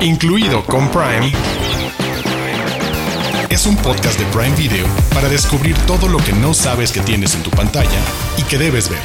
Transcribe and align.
incluido 0.00 0.64
con 0.64 0.90
Prime, 0.90 1.32
es 3.50 3.66
un 3.66 3.76
podcast 3.76 4.18
de 4.18 4.24
Prime 4.26 4.54
Video 4.56 4.86
para 5.12 5.28
descubrir 5.28 5.76
todo 5.86 6.08
lo 6.08 6.18
que 6.18 6.32
no 6.32 6.54
sabes 6.54 6.92
que 6.92 7.00
tienes 7.00 7.34
en 7.34 7.42
tu 7.42 7.50
pantalla 7.50 8.00
y 8.36 8.42
que 8.42 8.58
debes 8.58 8.88
ver. 8.88 9.00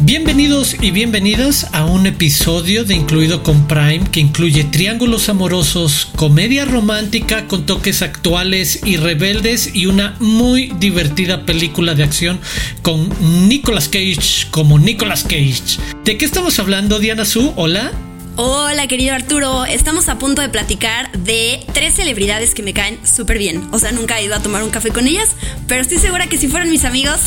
Bienvenidos 0.00 0.76
y 0.80 0.92
bienvenidas 0.92 1.66
a 1.72 1.84
un 1.84 2.06
episodio 2.06 2.84
de 2.84 2.94
Incluido 2.94 3.42
con 3.42 3.66
Prime 3.66 4.04
que 4.10 4.20
incluye 4.20 4.64
triángulos 4.64 5.28
amorosos, 5.28 6.08
comedia 6.16 6.64
romántica 6.64 7.46
con 7.46 7.66
toques 7.66 8.00
actuales 8.00 8.80
y 8.86 8.96
rebeldes 8.96 9.74
y 9.74 9.86
una 9.86 10.16
muy 10.20 10.72
divertida 10.78 11.44
película 11.44 11.94
de 11.94 12.04
acción 12.04 12.40
con 12.82 13.10
Nicolas 13.48 13.88
Cage 13.88 14.46
como 14.50 14.78
Nicolas 14.78 15.24
Cage. 15.24 15.78
¿De 16.04 16.16
qué 16.16 16.24
estamos 16.24 16.58
hablando, 16.58 17.00
Diana 17.00 17.24
Su? 17.24 17.52
Hola. 17.56 17.92
Hola 18.40 18.86
querido 18.86 19.16
Arturo, 19.16 19.64
estamos 19.64 20.08
a 20.08 20.16
punto 20.16 20.42
de 20.42 20.48
platicar 20.48 21.10
de 21.10 21.58
tres 21.74 21.94
celebridades 21.94 22.54
que 22.54 22.62
me 22.62 22.72
caen 22.72 23.04
súper 23.04 23.36
bien. 23.36 23.66
O 23.72 23.80
sea, 23.80 23.90
nunca 23.90 24.20
he 24.20 24.26
ido 24.26 24.36
a 24.36 24.40
tomar 24.40 24.62
un 24.62 24.70
café 24.70 24.90
con 24.90 25.08
ellas, 25.08 25.30
pero 25.66 25.82
estoy 25.82 25.98
segura 25.98 26.28
que 26.28 26.38
si 26.38 26.46
fueran 26.46 26.70
mis 26.70 26.84
amigos 26.84 27.18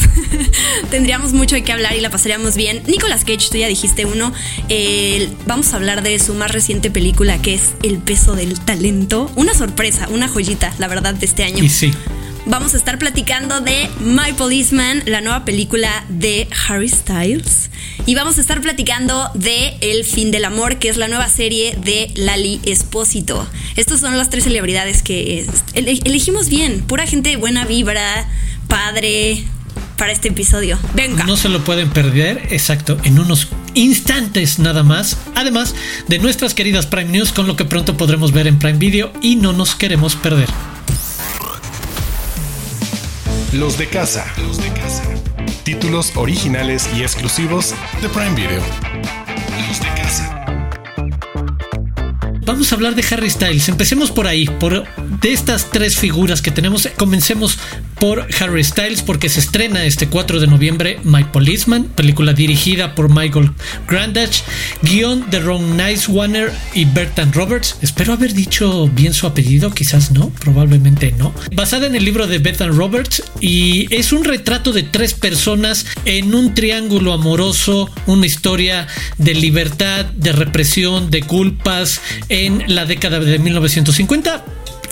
tendríamos 0.89 1.34
mucho 1.34 1.55
de 1.55 1.66
qué 1.66 1.73
hablar 1.73 1.98
y 1.98 2.00
la 2.00 2.09
pasaríamos 2.09 2.55
bien. 2.55 2.81
Nicolas 2.88 3.26
Cage, 3.26 3.50
tú 3.52 3.58
ya 3.58 3.67
dijiste 3.67 4.05
uno, 4.05 4.31
vamos 5.48 5.73
a 5.73 5.76
hablar 5.76 6.02
de 6.02 6.17
su 6.17 6.34
más 6.34 6.50
reciente 6.50 6.89
película 6.89 7.41
que 7.41 7.55
es 7.55 7.72
El 7.84 7.98
peso 7.98 8.38
del 8.38 8.62
talento. 8.62 9.30
Una 9.36 9.53
sorpresa, 9.53 10.08
una 10.08 10.30
joyita, 10.30 10.73
la 10.78 10.88
verdad, 10.88 11.14
de 11.14 11.25
este 11.25 11.44
año. 11.44 11.62
Y 11.62 11.67
sí 11.67 11.91
vamos 12.45 12.73
a 12.73 12.77
estar 12.77 12.98
platicando 12.98 13.62
de 13.62 13.90
My 14.00 14.34
Policeman, 14.34 15.04
la 15.05 15.22
nueva 15.22 15.45
película 15.45 16.04
de 16.09 16.48
Harry 16.67 16.90
Styles. 16.90 17.70
Y 18.05 18.16
vamos 18.16 18.38
a 18.38 18.41
estar 18.41 18.62
platicando 18.62 19.30
de 19.36 19.77
El 19.81 20.04
fin 20.05 20.31
del 20.31 20.45
amor, 20.45 20.77
que 20.77 20.90
es 20.90 20.98
la 20.98 21.08
nueva 21.08 21.27
serie 21.30 21.77
de 21.84 22.12
Lali 22.16 22.59
Espósito. 22.66 23.47
Estas 23.75 24.00
son 24.00 24.17
las 24.17 24.30
tres 24.30 24.45
celebridades 24.45 25.03
que 25.03 25.45
elegimos 25.73 26.50
bien. 26.50 26.81
Pura 26.81 27.06
gente 27.06 27.36
buena 27.38 27.66
vibra, 27.66 28.28
padre, 28.67 29.44
para 29.97 30.12
este 30.12 30.30
episodio. 30.30 30.80
Venga. 30.95 31.25
No 31.25 31.38
se 31.38 31.50
lo 31.50 31.64
pueden 31.64 31.89
perder, 31.92 32.47
exacto, 32.50 32.97
en 33.03 33.19
unos 33.19 33.50
instantes 33.75 34.58
nada 34.58 34.84
más. 34.84 35.17
Además 35.36 35.75
de 36.08 36.17
nuestras 36.17 36.56
queridas 36.56 36.88
Prime 36.88 37.12
News, 37.12 37.31
con 37.31 37.45
lo 37.45 37.56
que 37.56 37.66
pronto 37.66 37.97
podremos 37.97 38.31
ver 38.31 38.47
en 38.47 38.58
Prime 38.58 38.80
Video 38.80 39.14
y 39.22 39.36
no 39.36 39.53
nos 39.53 39.75
queremos 39.75 40.16
perder. 40.16 40.50
Los 43.53 43.77
de 43.77 43.85
casa. 43.88 44.25
Los 44.38 44.57
de 44.59 44.69
casa. 44.69 45.03
Títulos 45.63 46.13
originales 46.16 46.89
y 46.95 47.02
exclusivos 47.02 47.75
de 48.02 48.07
Prime 48.07 48.33
Video. 48.33 48.61
Los 49.67 49.80
de 49.81 49.88
casa. 50.02 50.45
Vamos 52.45 52.72
a 52.72 52.75
hablar 52.75 52.95
de 52.95 53.03
Harry 53.11 53.29
Styles. 53.29 53.67
Empecemos 53.67 54.09
por 54.09 54.25
ahí, 54.25 54.45
por 54.45 54.85
de 54.95 55.33
estas 55.33 55.69
tres 55.69 55.97
figuras 55.97 56.41
que 56.41 56.52
tenemos. 56.52 56.88
Comencemos 56.97 57.59
por 58.02 58.27
Harry 58.39 58.63
Styles 58.63 59.03
porque 59.03 59.30
se 59.30 59.39
estrena 59.39 59.85
este 59.85 60.07
4 60.07 60.39
de 60.39 60.47
noviembre 60.47 60.99
My 61.03 61.23
Policeman, 61.23 61.83
película 61.83 62.33
dirigida 62.33 62.95
por 62.95 63.16
Michael 63.16 63.52
Grandach, 63.88 64.41
guion 64.81 65.30
de 65.30 65.39
Ron 65.39 65.77
Nicewaner 65.77 66.52
y 66.73 66.85
Bertrand 66.85 67.35
Roberts. 67.35 67.77
Espero 67.83 68.13
haber 68.13 68.33
dicho 68.33 68.88
bien 68.88 69.13
su 69.13 69.27
apellido, 69.27 69.69
quizás 69.69 70.09
no, 70.09 70.31
probablemente 70.31 71.13
no. 71.19 71.31
Basada 71.53 71.85
en 71.85 71.94
el 71.94 72.03
libro 72.03 72.25
de 72.25 72.39
Bertrand 72.39 72.75
Roberts 72.75 73.22
y 73.39 73.85
es 73.94 74.11
un 74.11 74.23
retrato 74.23 74.73
de 74.73 74.81
tres 74.81 75.13
personas 75.13 75.85
en 76.05 76.33
un 76.33 76.55
triángulo 76.55 77.13
amoroso, 77.13 77.88
una 78.07 78.25
historia 78.25 78.88
de 79.19 79.35
libertad, 79.35 80.05
de 80.05 80.31
represión, 80.31 81.11
de 81.11 81.22
culpas 81.22 82.02
en 82.29 82.63
la 82.66 82.85
década 82.85 83.19
de 83.19 83.38
1950 83.38 84.44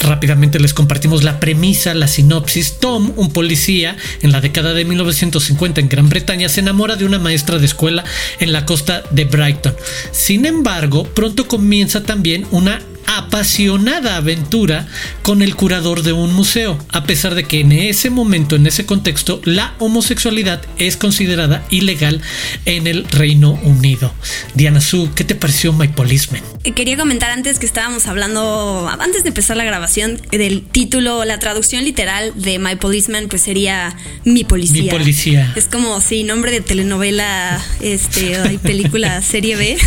Rápidamente 0.02 0.60
les 0.60 0.74
compartimos 0.74 1.24
la 1.24 1.40
premisa, 1.40 1.94
la 1.94 2.08
sinopsis. 2.08 2.80
Tom, 2.80 3.12
un 3.16 3.32
policía 3.32 3.98
en 4.22 4.32
la 4.32 4.42
década 4.42 4.74
de 4.74 4.86
1950 4.86 5.82
en 5.82 5.90
Gran 5.90 6.10
Bretaña, 6.10 6.50
se 6.50 6.62
enamora 6.62 6.96
de 6.96 7.06
una 7.06 7.20
maestra 7.20 7.60
de 7.60 7.66
escuela 7.66 8.04
en 8.40 8.52
la 8.52 8.66
costa 8.66 9.04
de 9.12 9.26
Brighton. 9.26 9.76
Sin 10.12 10.46
embargo, 10.46 11.04
pronto 11.04 11.48
comienza 11.48 12.04
también 12.04 12.46
una 12.52 12.82
apasionada 13.18 14.18
aventura 14.18 14.88
con 15.24 15.42
el 15.42 15.56
curador 15.56 16.04
de 16.04 16.14
un 16.14 16.32
museo, 16.34 16.78
a 16.90 17.04
pesar 17.06 17.34
de 17.34 17.44
que 17.44 17.62
en 17.62 17.72
ese 17.72 18.12
momento, 18.12 18.56
en 18.56 18.68
ese 18.68 18.86
contexto, 18.86 19.42
la 19.46 19.74
homosexualidad 19.80 20.62
es 20.78 20.96
considerada 20.96 21.66
ilegal 21.72 22.22
en 22.66 22.86
el 22.86 23.06
Reino 23.06 23.60
Unido. 23.64 24.14
Diana 24.54 24.80
Su, 24.80 25.12
¿qué 25.16 25.24
te 25.24 25.34
pareció 25.34 25.74
My 25.74 25.88
Policeman? 25.88 26.44
Eh, 26.64 26.74
quería 26.74 26.98
comentar 26.98 27.32
antes 27.32 27.58
que 27.58 27.66
estábamos 27.66 28.06
hablando, 28.06 28.88
antes 29.00 29.24
de 29.24 29.30
empezar 29.30 29.58
la 29.58 29.64
grabación, 29.64 30.22
del 30.30 30.64
título, 30.64 31.26
la 31.26 31.40
traducción 31.40 31.84
literal 31.86 32.34
de 32.36 32.60
My 32.60 32.76
Policeman, 32.76 33.28
pues 33.28 33.42
sería 33.42 33.96
Mi 34.24 34.44
Policía. 34.44 34.84
Mi 34.84 34.90
Policía. 34.90 35.54
Es 35.56 35.66
como, 35.66 36.00
sí, 36.00 36.24
nombre 36.24 36.52
de 36.52 36.62
telenovela, 36.62 37.60
este, 37.82 38.38
hay 38.38 38.60
película 38.60 39.22
serie 39.24 39.56
B. 39.56 39.78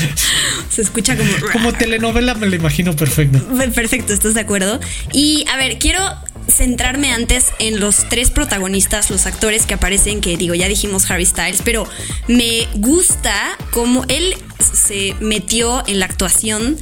Se 0.70 0.80
escucha 0.80 1.16
como... 1.16 1.30
Como 1.52 1.72
telenovela 1.74 2.34
imagino 2.56 2.94
perfecto. 2.94 3.38
Perfecto, 3.74 4.12
¿estás 4.12 4.34
de 4.34 4.40
acuerdo? 4.40 4.80
Y 5.12 5.44
a 5.52 5.56
ver, 5.56 5.78
quiero 5.78 6.00
centrarme 6.48 7.12
antes 7.12 7.52
en 7.58 7.80
los 7.80 8.08
tres 8.08 8.30
protagonistas, 8.30 9.10
los 9.10 9.26
actores 9.26 9.66
que 9.66 9.74
aparecen, 9.74 10.20
que 10.20 10.36
digo, 10.36 10.54
ya 10.54 10.68
dijimos 10.68 11.10
Harry 11.10 11.26
Styles, 11.26 11.62
pero 11.64 11.86
me 12.28 12.68
gusta 12.74 13.56
cómo 13.70 14.04
él 14.08 14.36
se 14.60 15.14
metió 15.20 15.82
en 15.86 16.00
la 16.00 16.06
actuación 16.06 16.76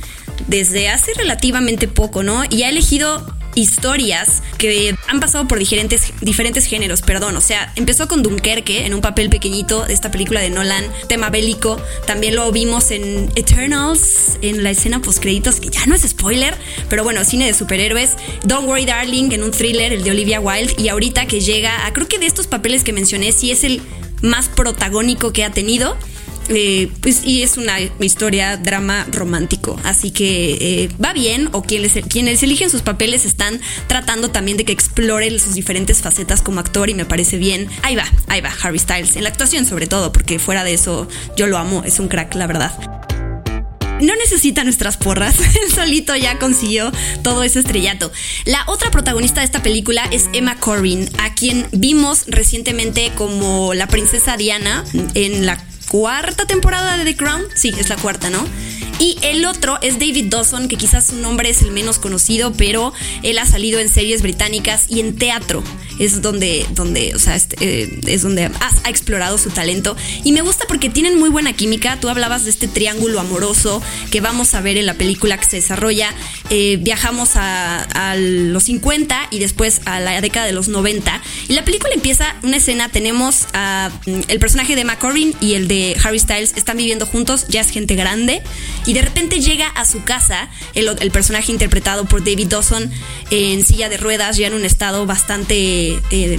desde 0.49 0.89
hace 0.89 1.13
relativamente 1.15 1.89
poco, 1.89 2.23
¿no? 2.23 2.43
Y 2.51 2.65
ha 2.65 2.69
elegido 2.69 3.25
historias 3.55 4.43
que 4.59 4.95
han 5.13 5.21
pasado 5.21 5.47
por 5.47 5.59
diferentes, 5.59 6.13
diferentes 6.23 6.65
géneros, 6.65 7.03
perdón. 7.03 7.37
O 7.37 7.41
sea, 7.43 7.71
empezó 7.77 8.09
con 8.09 8.23
Dunkerque 8.23 8.87
en 8.87 8.95
un 8.95 9.03
papel 9.03 9.29
pequeñito 9.29 9.85
de 9.85 9.93
esta 9.93 10.11
película 10.11 10.41
de 10.41 10.49
Nolan, 10.49 10.85
tema 11.07 11.29
bélico. 11.29 11.81
También 12.07 12.35
lo 12.35 12.51
vimos 12.51 12.91
en 12.91 13.31
Eternals, 13.37 14.39
en 14.41 14.63
la 14.63 14.71
escena 14.71 15.03
post 15.03 15.21
créditos, 15.21 15.61
que 15.61 15.69
ya 15.69 15.85
no 15.85 15.95
es 15.95 16.03
spoiler, 16.03 16.57
pero 16.89 17.05
bueno, 17.05 17.25
cine 17.25 17.47
de 17.47 17.53
superhéroes. 17.53 18.13
Don't 18.47 18.67
Worry 18.67 18.87
Darling 18.87 19.33
en 19.33 19.43
un 19.43 19.51
thriller, 19.51 19.93
el 19.93 20.03
de 20.03 20.11
Olivia 20.11 20.41
Wilde. 20.41 20.75
Y 20.79 20.89
ahorita 20.89 21.27
que 21.27 21.41
llega 21.41 21.87
a, 21.87 21.93
creo 21.93 22.09
que 22.09 22.19
de 22.19 22.27
estos 22.27 22.47
papeles 22.47 22.83
que 22.83 22.95
mencioné, 22.95 23.33
sí 23.33 23.51
es 23.51 23.65
el 23.65 23.83
más 24.23 24.49
protagónico 24.49 25.35
que 25.35 25.45
ha 25.45 25.51
tenido. 25.51 25.99
Eh, 26.49 26.91
pues, 27.01 27.23
y 27.25 27.43
es 27.43 27.57
una 27.57 27.81
historia, 28.01 28.57
drama 28.57 29.07
romántico. 29.11 29.79
Así 29.85 30.11
que 30.11 30.53
eh, 30.61 30.89
va 31.03 31.13
bien, 31.13 31.49
o 31.53 31.63
quienes, 31.63 31.93
quienes 32.09 32.43
eligen 32.43 32.71
sus 32.71 32.83
papeles 32.83 33.25
están 33.25 33.61
tratando 33.87 34.31
también 34.31 34.57
de 34.57 34.65
que 34.65 34.73
explore 34.73 35.39
sus 35.39 35.55
diferentes 35.55 36.01
facetas 36.01 36.43
como 36.43 36.61
actor 36.61 36.91
y 36.91 36.95
me 36.95 37.05
parece 37.05 37.37
bien. 37.37 37.69
Ahí 37.83 37.97
va, 37.97 38.05
ahí 38.29 38.41
va, 38.41 38.51
Harry 38.63 38.79
Styles, 38.79 39.17
en 39.17 39.23
la 39.23 39.29
actuación 39.29 39.67
sobre 39.67 39.87
todo, 39.87 40.13
porque 40.13 40.39
fuera 40.39 40.65
de 40.65 40.75
eso 40.75 41.09
yo 41.37 41.47
lo 41.47 41.59
amo, 41.59 41.83
es 41.85 42.01
un 42.01 42.09
crack, 42.09 42.35
la 42.35 42.47
verdad 42.47 42.73
no 44.03 44.17
necesita 44.17 44.65
nuestras 44.65 44.97
porras. 44.97 45.37
Él 45.63 45.73
solito 45.73 46.15
ya 46.17 46.39
consiguió 46.39 46.91
todo 47.23 47.43
ese 47.45 47.61
estrellato. 47.61 48.11
La 48.45 48.65
otra 48.67 48.91
protagonista 48.91 49.41
de 49.41 49.47
esta 49.47 49.63
película 49.63 50.03
es 50.11 50.29
Emma 50.33 50.57
Corrin, 50.57 51.09
a 51.19 51.35
quien 51.35 51.69
vimos 51.73 52.25
recientemente 52.27 53.13
como 53.15 53.75
la 53.75 53.87
princesa 53.87 54.37
Diana 54.37 54.85
en 55.15 55.47
la 55.47 55.65
cuarta 55.93 56.47
temporada 56.47 56.97
de 56.97 57.05
The 57.05 57.17
Crown. 57.17 57.43
Sí, 57.55 57.71
es 57.79 57.91
la 57.91 57.97
cuarta, 57.97 58.31
¿no? 58.31 58.43
Y 58.99 59.19
el 59.21 59.45
otro 59.45 59.79
es 59.83 59.99
David 59.99 60.27
Dawson, 60.31 60.69
que 60.69 60.77
quizás 60.77 61.09
su 61.09 61.17
nombre 61.17 61.51
es 61.51 61.61
el 61.61 61.71
menos 61.71 61.99
conocido, 61.99 62.53
pero 62.53 62.95
él 63.23 63.39
ha 63.39 63.45
salido 63.45 63.79
en 63.79 63.91
series 63.91 64.23
británicas 64.23 64.85
y 64.89 65.01
en 65.01 65.17
teatro. 65.17 65.63
Es 65.99 66.23
donde, 66.23 66.67
donde 66.71 67.15
o 67.15 67.19
sea, 67.19 67.37
este, 67.37 67.57
eh, 67.61 68.01
es 68.07 68.23
donde 68.23 68.45
ha, 68.45 68.89
explorado 68.89 69.37
su 69.37 69.51
talento. 69.51 69.97
Y 70.25 70.33
me 70.33 70.41
gusta 70.41 70.65
porque 70.67 70.89
tienen 70.89 71.19
muy 71.19 71.29
buena 71.29 71.53
química. 71.53 72.01
Tú 72.01 72.09
hablabas 72.09 72.45
de 72.45 72.51
este 72.51 72.69
triángulo 72.69 73.21
amoroso 73.21 73.83
que 74.11 74.21
vamos 74.21 74.55
a 74.55 74.63
ver 74.63 74.79
en 74.79 74.87
la 74.87 74.95
película 74.95 75.37
que 75.37 75.45
se 75.45 75.57
desarrolla. 75.57 76.15
Eh, 76.55 76.77
viajamos 76.79 77.31
a, 77.37 78.15
los 78.15 78.65
50 78.65 79.29
y 79.31 79.39
después 79.39 79.81
a 79.87 80.01
la 80.01 80.21
década 80.21 80.45
de 80.45 80.53
los 80.53 80.69
90. 80.69 81.23
Y 81.49 81.55
la 81.55 81.65
película 81.65 81.95
empieza 81.95 82.37
una 82.43 82.59
escena, 82.59 82.91
tenemos 82.91 83.47
mm, 83.55 84.21
el 84.29 84.39
personaje 84.39 84.77
de 84.77 84.85
McCorrin 84.85 85.35
y 85.41 85.55
el 85.55 85.67
de 85.67 85.97
Harry 86.05 86.19
Styles 86.19 86.53
están 86.57 86.77
viviendo 86.77 87.07
juntos, 87.07 87.47
ya 87.49 87.63
es 87.63 87.71
gente 87.71 87.95
grande 87.95 88.43
y 88.85 88.93
de 88.93 89.01
repente 89.01 89.41
llega 89.41 89.67
a 89.69 89.87
su 89.87 90.05
casa 90.05 90.51
el, 90.75 91.11
personaje 91.11 91.53
interpretado 91.53 92.05
por 92.05 92.23
David 92.23 92.49
Dawson 92.49 92.91
en 93.31 93.65
silla 93.65 93.89
de 93.89 93.97
ruedas, 93.97 94.37
ya 94.37 94.49
en 94.49 94.53
un 94.53 94.67
estado 94.67 95.07
bastante, 95.07 95.99
eh, 96.11 96.39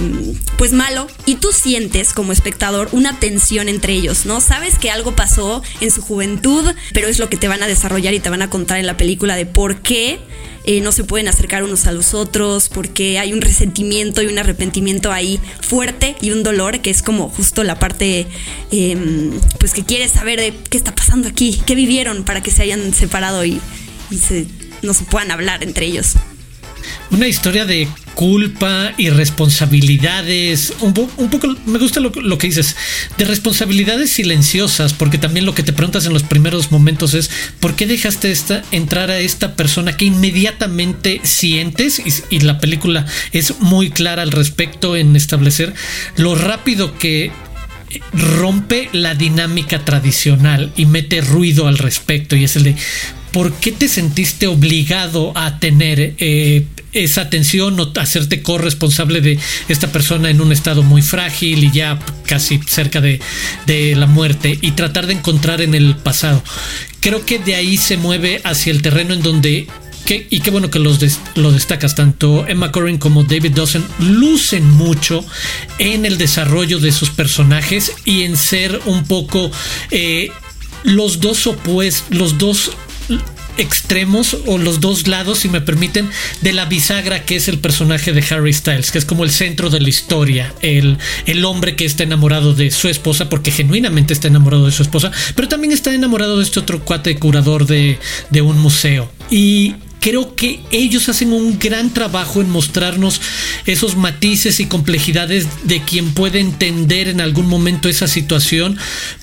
pues 0.56 0.72
malo, 0.72 1.08
y 1.26 1.36
tú 1.36 1.48
sientes 1.52 2.12
como 2.12 2.32
espectador 2.32 2.88
una 2.92 3.18
tensión 3.18 3.68
entre 3.68 3.94
ellos, 3.94 4.26
¿no? 4.26 4.40
Sabes 4.40 4.78
que 4.78 4.92
algo 4.92 5.16
pasó 5.16 5.62
en 5.80 5.90
su 5.90 6.02
juventud, 6.02 6.72
pero 6.92 7.08
es 7.08 7.18
lo 7.18 7.28
que 7.28 7.36
te 7.36 7.48
van 7.48 7.64
a 7.64 7.66
desarrollar 7.66 8.14
y 8.14 8.20
te 8.20 8.30
van 8.30 8.42
a 8.42 8.50
contar 8.50 8.78
en 8.78 8.86
la 8.86 8.96
película 8.96 9.34
de 9.34 9.46
por 9.46 9.80
qué 9.82 10.03
eh, 10.66 10.80
no 10.80 10.92
se 10.92 11.04
pueden 11.04 11.28
acercar 11.28 11.62
unos 11.62 11.86
a 11.86 11.92
los 11.92 12.14
otros, 12.14 12.70
porque 12.70 13.18
hay 13.18 13.32
un 13.32 13.42
resentimiento 13.42 14.22
y 14.22 14.26
un 14.26 14.38
arrepentimiento 14.38 15.12
ahí 15.12 15.38
fuerte 15.60 16.16
y 16.22 16.30
un 16.30 16.42
dolor 16.42 16.80
que 16.80 16.90
es 16.90 17.02
como 17.02 17.28
justo 17.28 17.64
la 17.64 17.78
parte 17.78 18.26
em, 18.70 19.32
pues 19.58 19.74
que 19.74 19.84
quieres 19.84 20.12
saber 20.12 20.40
de 20.40 20.54
qué 20.70 20.78
está 20.78 20.94
pasando 20.94 21.28
aquí, 21.28 21.60
qué 21.66 21.74
vivieron 21.74 22.24
para 22.24 22.42
que 22.42 22.50
se 22.50 22.62
hayan 22.62 22.94
separado 22.94 23.44
y, 23.44 23.60
no 24.82 24.92
se 24.92 25.04
puedan 25.04 25.30
hablar 25.30 25.64
entre 25.64 25.86
ellos. 25.86 26.14
Una 27.10 27.28
historia 27.28 27.64
de 27.64 27.88
culpa 28.14 28.92
y 28.96 29.10
responsabilidades. 29.10 30.72
Un, 30.80 30.94
poco, 30.94 31.56
me 31.66 31.78
gusta 31.78 32.00
lo, 32.00 32.38
que 32.38 32.46
dices, 32.46 32.76
de 33.18 33.24
responsabilidades 33.24 34.10
silenciosas, 34.10 34.92
porque 34.92 35.18
también 35.18 35.46
lo 35.46 35.54
que 35.54 35.62
te 35.62 35.72
preguntas 35.72 36.06
en 36.06 36.12
los 36.12 36.22
primeros 36.22 36.70
momentos 36.70 37.14
es, 37.14 37.30
¿por 37.60 37.74
qué 37.74 37.86
dejaste 37.86 38.30
esta, 38.30 38.62
entrar 38.70 39.10
a 39.10 39.18
esta 39.18 39.56
persona 39.56 39.96
que 39.96 40.06
inmediatamente 40.06 41.20
sientes? 41.24 41.98
Y, 41.98 42.36
y 42.36 42.40
la 42.40 42.58
película 42.58 43.06
es 43.32 43.60
muy 43.60 43.90
clara 43.90 44.22
al 44.22 44.32
respecto 44.32 44.96
en 44.96 45.16
establecer 45.16 45.74
lo 46.16 46.34
rápido 46.34 46.96
que 46.98 47.32
rompe 48.12 48.88
la 48.92 49.14
dinámica 49.14 49.84
tradicional 49.84 50.72
y 50.76 50.86
mete 50.86 51.20
ruido 51.20 51.68
al 51.68 51.78
respecto 51.78 52.36
y 52.36 52.44
es 52.44 52.56
el 52.56 52.64
de 52.64 52.76
¿por 53.34 53.52
qué 53.54 53.72
te 53.72 53.88
sentiste 53.88 54.46
obligado 54.46 55.32
a 55.34 55.58
tener 55.58 56.14
eh, 56.18 56.66
esa 56.92 57.22
atención 57.22 57.78
o 57.80 57.92
hacerte 57.96 58.42
corresponsable 58.42 59.20
de 59.20 59.40
esta 59.68 59.90
persona 59.90 60.30
en 60.30 60.40
un 60.40 60.52
estado 60.52 60.84
muy 60.84 61.02
frágil 61.02 61.64
y 61.64 61.72
ya 61.72 61.98
casi 62.26 62.60
cerca 62.64 63.00
de, 63.00 63.18
la 63.96 64.06
muerte 64.06 64.56
y 64.62 64.70
tratar 64.70 65.08
de 65.08 65.14
encontrar 65.14 65.62
en 65.62 65.74
el 65.74 65.96
pasado? 65.96 66.44
Creo 67.00 67.26
que 67.26 67.40
de 67.40 67.56
ahí 67.56 67.76
se 67.76 67.96
mueve 67.96 68.40
hacia 68.44 68.70
el 68.70 68.82
terreno 68.82 69.14
en 69.14 69.22
donde 69.22 69.66
y 70.06 70.40
qué 70.40 70.50
bueno 70.50 70.70
que 70.70 70.78
los 70.78 71.00
lo 71.34 71.50
destacas, 71.50 71.96
tanto 71.96 72.46
Emma 72.46 72.70
Corrin 72.70 72.98
como 72.98 73.24
David 73.24 73.52
Dawson 73.52 73.84
lucen 73.98 74.70
mucho 74.70 75.24
en 75.78 76.04
el 76.06 76.18
desarrollo 76.18 76.78
de 76.78 76.92
sus 76.92 77.10
personajes 77.10 77.90
y 78.04 78.22
en 78.22 78.36
ser 78.36 78.80
un 78.84 79.04
poco 79.04 79.50
eh, 79.90 80.30
los 80.84 81.20
dos 81.20 81.46
opuestos, 81.48 82.16
los 82.16 82.38
dos 82.38 82.70
extremos 83.56 84.36
o 84.46 84.58
los 84.58 84.80
dos 84.80 85.06
lados, 85.06 85.40
si 85.40 85.48
me 85.48 85.60
permiten, 85.60 86.10
de 86.40 86.52
la 86.52 86.64
bisagra 86.64 87.24
que 87.24 87.36
es 87.36 87.48
el 87.48 87.58
personaje 87.58 88.12
de 88.12 88.24
Harry 88.30 88.52
Styles, 88.52 88.90
que 88.90 88.98
es 88.98 89.04
como 89.04 89.24
el 89.24 89.30
centro 89.30 89.70
de 89.70 89.80
la 89.80 89.88
historia, 89.88 90.54
el, 90.60 90.98
el 91.26 91.44
hombre 91.44 91.76
que 91.76 91.84
está 91.84 92.02
enamorado 92.02 92.54
de 92.54 92.70
su 92.70 92.88
esposa, 92.88 93.28
porque 93.28 93.52
genuinamente 93.52 94.12
está 94.12 94.28
enamorado 94.28 94.66
de 94.66 94.72
su 94.72 94.82
esposa, 94.82 95.12
pero 95.34 95.48
también 95.48 95.72
está 95.72 95.94
enamorado 95.94 96.38
de 96.38 96.44
este 96.44 96.60
otro 96.60 96.84
cuate 96.84 97.16
curador 97.16 97.66
de, 97.66 97.98
de 98.30 98.42
un 98.42 98.58
museo. 98.58 99.10
Y 99.30 99.74
creo 100.00 100.34
que 100.34 100.60
ellos 100.70 101.08
hacen 101.08 101.32
un 101.32 101.58
gran 101.58 101.94
trabajo 101.94 102.42
en 102.42 102.50
mostrarnos 102.50 103.20
esos 103.64 103.96
matices 103.96 104.60
y 104.60 104.66
complejidades 104.66 105.46
de 105.62 105.80
quien 105.82 106.12
puede 106.12 106.40
entender 106.40 107.08
en 107.08 107.20
algún 107.20 107.46
momento 107.46 107.88
esa 107.88 108.06
situación, 108.06 108.76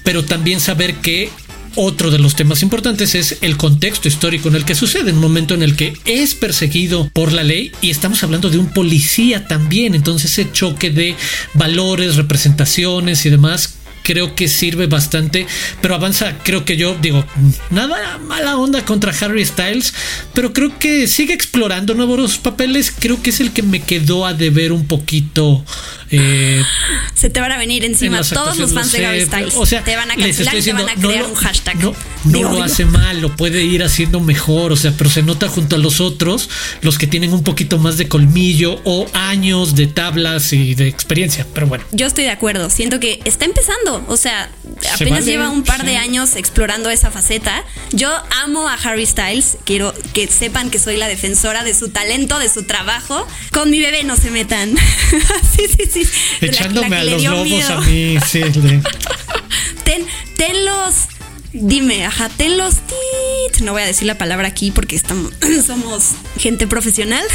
pero 0.03 0.25
también 0.25 0.59
saber 0.59 0.95
que 0.95 1.29
otro 1.75 2.11
de 2.11 2.19
los 2.19 2.35
temas 2.35 2.63
importantes 2.63 3.15
es 3.15 3.37
el 3.41 3.57
contexto 3.57 4.07
histórico 4.07 4.49
en 4.49 4.55
el 4.55 4.65
que 4.65 4.75
sucede, 4.75 5.13
un 5.13 5.19
momento 5.19 5.53
en 5.53 5.63
el 5.63 5.75
que 5.75 5.93
es 6.05 6.35
perseguido 6.35 7.09
por 7.13 7.31
la 7.31 7.43
ley 7.43 7.71
y 7.81 7.89
estamos 7.89 8.23
hablando 8.23 8.49
de 8.49 8.57
un 8.57 8.73
policía 8.73 9.47
también, 9.47 9.95
entonces 9.95 10.31
ese 10.31 10.51
choque 10.51 10.89
de 10.89 11.15
valores, 11.53 12.15
representaciones 12.15 13.25
y 13.25 13.29
demás 13.29 13.75
creo 14.03 14.35
que 14.35 14.47
sirve 14.47 14.87
bastante, 14.87 15.47
pero 15.81 15.95
avanza, 15.95 16.37
creo 16.43 16.65
que 16.65 16.77
yo 16.77 16.97
digo, 17.01 17.25
nada 17.69 18.17
mala 18.17 18.57
onda 18.57 18.83
contra 18.83 19.13
Harry 19.19 19.45
Styles, 19.45 19.93
pero 20.33 20.53
creo 20.53 20.77
que 20.79 21.07
sigue 21.07 21.33
explorando 21.33 21.93
nuevos 21.93 22.37
papeles, 22.37 22.91
creo 22.97 23.21
que 23.21 23.29
es 23.29 23.39
el 23.39 23.51
que 23.51 23.63
me 23.63 23.81
quedó 23.81 24.25
a 24.25 24.33
deber 24.33 24.71
un 24.71 24.85
poquito. 24.85 25.63
Eh, 26.11 26.63
Se 27.13 27.29
te 27.29 27.39
van 27.39 27.51
a 27.51 27.57
venir 27.57 27.85
encima 27.85 28.21
todos 28.21 28.57
los 28.57 28.73
fans 28.73 28.91
de 28.91 29.05
Harry 29.05 29.25
Styles. 29.25 29.55
O 29.55 29.65
sea, 29.65 29.83
te 29.83 29.95
van 29.95 30.09
a 30.11 30.15
cancelar 30.15 30.55
y 30.55 30.61
te 30.61 30.73
van 30.73 30.89
a 30.89 30.95
crear 30.95 31.25
un 31.25 31.35
hashtag. 31.35 31.77
No, 32.23 32.41
lo 32.43 32.63
hace 32.63 32.85
mal, 32.85 33.21
lo 33.21 33.35
puede 33.35 33.63
ir 33.63 33.83
haciendo 33.83 34.19
mejor, 34.19 34.71
o 34.71 34.75
sea, 34.75 34.93
pero 34.97 35.09
se 35.09 35.23
nota 35.23 35.47
junto 35.47 35.75
a 35.75 35.79
los 35.79 36.01
otros, 36.01 36.49
los 36.81 36.97
que 36.97 37.07
tienen 37.07 37.33
un 37.33 37.43
poquito 37.43 37.77
más 37.77 37.97
de 37.97 38.07
colmillo 38.07 38.79
o 38.83 39.07
años 39.13 39.75
de 39.75 39.87
tablas 39.87 40.53
y 40.53 40.75
de 40.75 40.87
experiencia, 40.87 41.47
pero 41.53 41.67
bueno. 41.67 41.83
Yo 41.91 42.05
estoy 42.05 42.25
de 42.25 42.31
acuerdo, 42.31 42.69
siento 42.69 42.99
que 42.99 43.19
está 43.25 43.45
empezando 43.45 43.71
o 44.07 44.17
sea, 44.17 44.49
apenas 44.93 45.25
lleva 45.25 45.49
un 45.49 45.63
par 45.63 45.85
de 45.85 45.97
años 45.97 46.35
explorando 46.35 46.89
esa 46.89 47.11
faceta. 47.11 47.63
Yo 47.91 48.09
amo 48.43 48.67
a 48.67 48.73
Harry 48.73 49.05
Styles. 49.05 49.57
Quiero 49.63 49.93
que 50.13 50.27
sepan 50.27 50.69
que 50.69 50.79
soy 50.79 50.97
la 50.97 51.07
defensora 51.07 51.63
de 51.63 51.73
su 51.73 51.89
talento, 51.89 52.39
de 52.39 52.49
su 52.49 52.63
trabajo. 52.63 53.25
Con 53.51 53.69
mi 53.69 53.79
bebé 53.79 54.03
no 54.03 54.15
se 54.15 54.31
metan. 54.31 54.75
sí, 55.55 55.67
sí, 55.67 55.85
sí. 55.91 56.00
Echándome 56.41 56.97
a 56.97 57.03
los 57.03 57.23
lobos 57.23 57.69
a 57.69 57.79
mí, 57.81 58.17
sí. 58.25 58.41
ten, 59.83 60.05
tenlos 60.37 61.07
Dime, 61.53 62.05
ajá, 62.05 62.29
ten 62.29 62.57
los 62.57 62.75
tit. 62.75 63.61
No 63.61 63.73
voy 63.73 63.81
a 63.81 63.85
decir 63.85 64.07
la 64.07 64.17
palabra 64.17 64.47
aquí 64.47 64.71
porque 64.71 64.95
estamos, 64.95 65.33
somos 65.65 66.11
gente 66.39 66.65
profesional. 66.65 67.25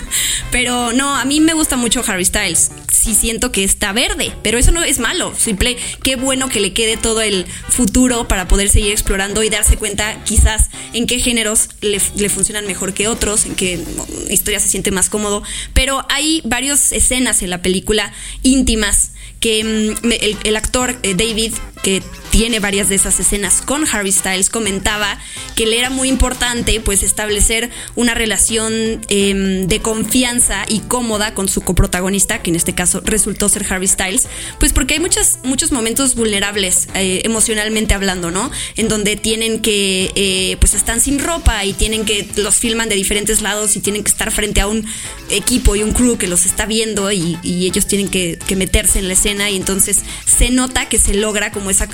pero 0.50 0.92
no, 0.92 1.14
a 1.14 1.24
mí 1.26 1.40
me 1.40 1.52
gusta 1.52 1.76
mucho 1.76 2.02
Harry 2.06 2.24
Styles. 2.24 2.70
Sí 2.90 3.14
siento 3.14 3.52
que 3.52 3.64
está 3.64 3.92
verde, 3.92 4.32
pero 4.42 4.58
eso 4.58 4.72
no 4.72 4.82
es 4.82 4.98
malo. 4.98 5.34
Simple, 5.36 5.76
qué 6.02 6.16
bueno 6.16 6.48
que 6.48 6.60
le 6.60 6.72
quede 6.72 6.96
todo 6.96 7.20
el 7.20 7.44
futuro 7.68 8.26
para 8.28 8.48
poder 8.48 8.70
seguir 8.70 8.92
explorando 8.92 9.42
y 9.42 9.50
darse 9.50 9.76
cuenta 9.76 10.24
quizás 10.24 10.70
en 10.94 11.06
qué 11.06 11.18
géneros 11.18 11.68
le, 11.82 12.00
funcionan 12.30 12.66
mejor 12.66 12.94
que 12.94 13.08
otros, 13.08 13.44
en 13.44 13.54
qué 13.56 13.78
historia 14.30 14.58
se 14.58 14.68
siente 14.68 14.90
más 14.90 15.10
cómodo. 15.10 15.42
Pero 15.74 16.06
hay 16.08 16.40
varias 16.44 16.92
escenas 16.92 17.42
en 17.42 17.50
la 17.50 17.60
película 17.60 18.10
íntimas 18.42 19.10
que 19.40 19.94
mm, 20.02 20.12
el, 20.44 20.56
actor 20.56 20.98
eh, 21.02 21.14
David, 21.14 21.52
que 21.82 22.02
tiene 22.36 22.60
varias 22.60 22.90
de 22.90 22.96
esas 22.96 23.18
escenas 23.18 23.62
con 23.62 23.88
Harry 23.90 24.12
Styles, 24.12 24.50
comentaba 24.50 25.18
que 25.54 25.64
le 25.64 25.78
era 25.78 25.88
muy 25.88 26.10
importante 26.10 26.78
pues 26.80 27.02
establecer 27.02 27.70
una 27.94 28.12
relación 28.12 29.00
em, 29.08 29.66
de 29.66 29.80
confianza 29.80 30.66
y 30.68 30.80
cómoda 30.80 31.32
con 31.32 31.48
su 31.48 31.62
coprotagonista, 31.62 32.42
que 32.42 32.50
en 32.50 32.56
este 32.56 32.74
caso 32.74 33.00
resultó 33.02 33.48
ser 33.48 33.64
Harry 33.72 33.88
Styles, 33.88 34.28
pues 34.60 34.74
porque 34.74 34.92
hay 34.92 35.00
muchos, 35.00 35.38
muchos 35.44 35.72
momentos 35.72 36.14
vulnerables 36.14 36.88
eh, 36.92 37.22
emocionalmente 37.24 37.94
hablando, 37.94 38.30
¿no? 38.30 38.50
En 38.76 38.88
donde 38.88 39.16
tienen 39.16 39.62
que, 39.62 40.12
eh, 40.14 40.58
pues 40.60 40.74
están 40.74 41.00
sin 41.00 41.18
ropa 41.20 41.64
y 41.64 41.72
tienen 41.72 42.04
que, 42.04 42.28
los 42.36 42.56
filman 42.56 42.90
de 42.90 42.96
diferentes 42.96 43.40
lados 43.40 43.76
y 43.76 43.80
tienen 43.80 44.04
que 44.04 44.10
estar 44.10 44.30
frente 44.30 44.60
a 44.60 44.66
un 44.66 44.84
equipo 45.30 45.74
y 45.74 45.82
un 45.82 45.94
crew 45.94 46.18
que 46.18 46.26
los 46.26 46.44
está 46.44 46.66
viendo 46.66 47.10
y, 47.10 47.38
ellos 47.42 47.86
tienen 47.86 48.10
que, 48.10 48.38
meterse 48.56 48.98
en 48.98 49.08
la 49.08 49.14
escena 49.14 49.48
y 49.48 49.56
entonces 49.56 50.00
se 50.26 50.50
nota 50.50 50.86
que 50.86 50.98
se 50.98 51.14
logra 51.14 51.50
como 51.50 51.70
esa 51.70 51.86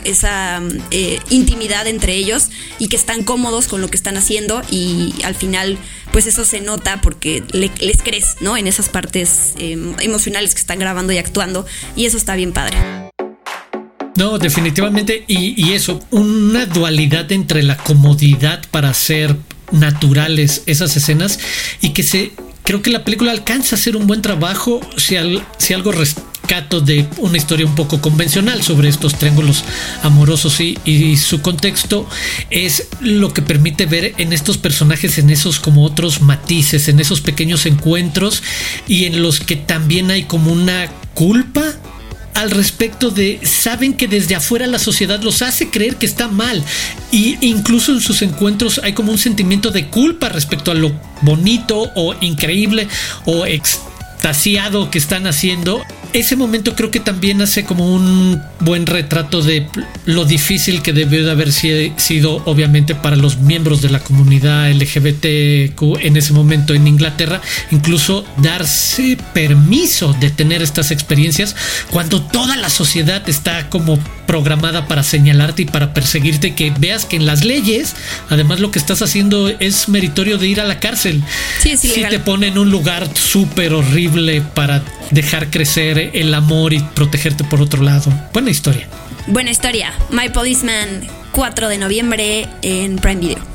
eh, 0.90 1.20
intimidad 1.31 1.87
entre 1.87 2.14
ellos 2.14 2.49
y 2.79 2.88
que 2.88 2.96
están 2.96 3.25
cómodos 3.25 3.69
con 3.69 3.81
lo 3.81 3.88
que 3.88 3.96
están 3.96 4.17
haciendo 4.17 4.62
y 4.70 5.15
al 5.24 5.34
final 5.34 5.79
pues 6.12 6.27
eso 6.27 6.44
se 6.44 6.60
nota 6.60 7.01
porque 7.01 7.43
les 7.53 8.03
crees, 8.03 8.36
¿no? 8.41 8.56
En 8.56 8.67
esas 8.67 8.89
partes 8.89 9.55
em, 9.58 9.94
emocionales 10.01 10.55
que 10.55 10.60
están 10.60 10.79
grabando 10.79 11.12
y 11.12 11.19
actuando 11.19 11.67
y 11.96 12.06
eso 12.06 12.17
está 12.17 12.36
bien 12.36 12.53
padre. 12.53 12.77
No, 14.17 14.39
definitivamente. 14.39 15.24
Y, 15.27 15.72
eso, 15.72 16.01
una 16.10 16.67
dualidad 16.67 17.31
entre 17.32 17.62
la 17.62 17.77
comodidad 17.77 18.62
para 18.70 18.91
hacer 18.91 19.36
naturales 19.70 20.62
esas 20.67 20.96
escenas 20.96 21.39
y 21.81 21.91
que 21.91 22.03
se. 22.03 22.32
Creo 22.62 22.82
que 22.82 22.91
la 22.91 23.05
película 23.05 23.32
alcanza 23.32 23.74
a 23.74 23.79
hacer 23.79 23.96
un 23.96 24.06
buen 24.06 24.22
trabajo 24.22 24.81
si, 24.96 25.17
si 25.58 25.74
algo 25.74 25.91
de 26.53 27.09
una 27.17 27.39
historia 27.39 27.65
un 27.65 27.75
poco 27.75 28.03
convencional 28.03 28.63
sobre 28.63 28.91
estos 28.91 29.15
triángulos 29.15 29.65
amorosos 30.03 30.61
y, 30.61 31.17
su 31.17 31.41
contexto 31.41 32.06
es 32.51 32.89
lo 33.01 33.32
que 33.32 33.41
permite 33.41 33.87
ver 33.87 34.13
en 34.19 34.35
estos 34.35 34.59
personajes, 34.59 35.17
en 35.17 35.31
esos 35.31 35.61
como 35.61 35.82
otros 35.82 36.21
matices, 36.21 36.89
en 36.89 37.01
esos 37.01 37.23
pequeños 37.23 37.65
encuentros 37.65 38.43
y 38.87 39.06
en 39.06 39.23
los 39.23 39.41
que 39.41 39.56
también 39.56 40.11
hay 40.11 40.25
como 40.25 40.53
una 40.53 40.89
culpa 41.15 41.63
al 42.35 42.51
respecto 42.51 43.11
de 43.11 43.41
saben 43.44 43.94
que 43.94 44.06
desde 44.06 44.35
afuera 44.35 44.67
la 44.67 44.79
sociedad 44.79 45.23
los 45.23 45.41
hace 45.41 45.71
creer 45.71 45.97
que 45.97 46.06
está 46.06 46.29
mal 46.29 46.63
y 47.11 47.39
incluso 47.41 47.93
en 47.93 48.01
sus 48.03 48.21
encuentros 48.21 48.79
hay 48.85 48.93
como 48.93 49.13
un 49.13 49.19
sentimiento 49.19 49.71
de 49.71 49.87
culpa 49.89 50.29
respecto 50.29 50.71
a 50.71 50.75
lo 50.75 50.93
bonito 51.23 51.91
o 51.94 52.15
increíble 52.21 52.89
o 53.25 53.47
extasiado 53.47 54.91
que 54.91 54.99
están 54.99 55.27
haciendo 55.27 55.82
ese 56.13 56.37
momento 56.37 56.75
creo 56.75 56.91
que 56.91 57.01
también 57.01 57.41
hace 57.41 57.65
como 57.65 57.93
un 57.93 58.41
buen 58.61 58.87
retrato 58.87 59.43
de 59.43 59.67
lo 60.05 60.25
difícil 60.25 60.83
que 60.83 60.93
debió 60.93 61.25
de 61.25 61.31
haber 61.31 61.53
sido 61.53 62.43
obviamente 62.45 62.95
para 62.95 63.17
los 63.17 63.39
miembros 63.39 63.81
de 63.83 63.91
la 63.91 64.01
comunidad 64.01 64.71
LGBTQ 64.71 66.01
en 66.01 66.17
ese 66.17 66.33
momento 66.33 66.75
en 66.75 66.87
Inglaterra, 66.87 67.41
incluso 67.71 68.25
darse 68.39 69.17
permiso 69.33 70.15
de 70.21 70.31
tener 70.31 70.63
estas 70.63 70.91
experiencias 70.91 71.57
cuando 71.91 72.23
toda 72.23 72.57
la 72.57 72.69
sociedad 72.69 73.29
está 73.29 73.71
como 73.71 73.99
programada 74.27 74.87
para 74.87 75.03
señalarte 75.03 75.63
y 75.63 75.65
para 75.67 75.93
perseguirte, 75.93 76.55
que 76.55 76.73
veas 76.79 77.05
que 77.05 77.17
en 77.17 77.27
las 77.27 77.45
leyes, 77.45 77.95
además 78.31 78.61
lo 78.61 78.71
que 78.71 78.79
estás 78.79 79.03
haciendo 79.03 79.49
es 79.49 79.89
meritorio 79.89 80.39
de 80.39 80.49
ir 80.49 80.61
a 80.61 80.65
la 80.65 80.81
cárcel. 80.81 81.23
Sí, 81.61 81.77
si 81.77 82.03
te 82.03 82.19
pone 82.19 82.47
en 82.47 82.57
un 82.57 82.71
lugar 82.71 83.09
súper 83.15 83.75
horrible 83.75 84.43
para 84.55 84.83
dejar 85.11 85.51
crecer 85.51 86.02
el 86.13 86.35
amor 86.35 86.73
y 86.73 86.81
protegerte 86.81 87.44
por 87.44 87.61
otro 87.61 87.82
lado. 87.82 88.13
Buena 88.32 88.51
historia. 88.51 88.89
Buena 89.27 89.51
historia. 89.51 89.93
My 90.11 90.29
Policeman, 90.31 91.06
4 91.32 91.69
de 91.69 91.79
noviembre 91.79 92.49
en 92.63 92.97
Prime 92.97 93.21
Video. 93.21 93.53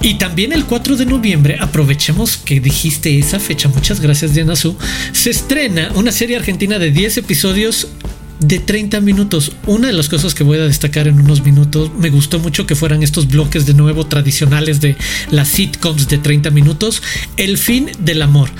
Y 0.00 0.14
también 0.14 0.52
el 0.52 0.64
4 0.64 0.96
de 0.96 1.06
noviembre, 1.06 1.56
aprovechemos 1.60 2.36
que 2.36 2.58
dijiste 2.58 3.18
esa 3.18 3.38
fecha, 3.38 3.68
muchas 3.68 4.00
gracias 4.00 4.34
Diana 4.34 4.56
Su, 4.56 4.76
se 5.12 5.30
estrena 5.30 5.92
una 5.94 6.10
serie 6.10 6.36
argentina 6.36 6.80
de 6.80 6.90
10 6.90 7.18
episodios 7.18 7.86
de 8.40 8.58
30 8.58 9.00
minutos. 9.00 9.52
Una 9.66 9.86
de 9.86 9.92
las 9.92 10.08
cosas 10.08 10.34
que 10.34 10.42
voy 10.42 10.58
a 10.58 10.64
destacar 10.64 11.06
en 11.06 11.20
unos 11.20 11.44
minutos, 11.44 11.92
me 11.96 12.10
gustó 12.10 12.40
mucho 12.40 12.66
que 12.66 12.74
fueran 12.74 13.02
estos 13.02 13.28
bloques 13.28 13.64
de 13.66 13.74
nuevo 13.74 14.06
tradicionales 14.06 14.80
de 14.80 14.96
las 15.30 15.48
sitcoms 15.48 16.08
de 16.08 16.18
30 16.18 16.50
minutos. 16.50 17.02
El 17.36 17.56
fin 17.56 17.90
del 18.00 18.22
amor. 18.22 18.50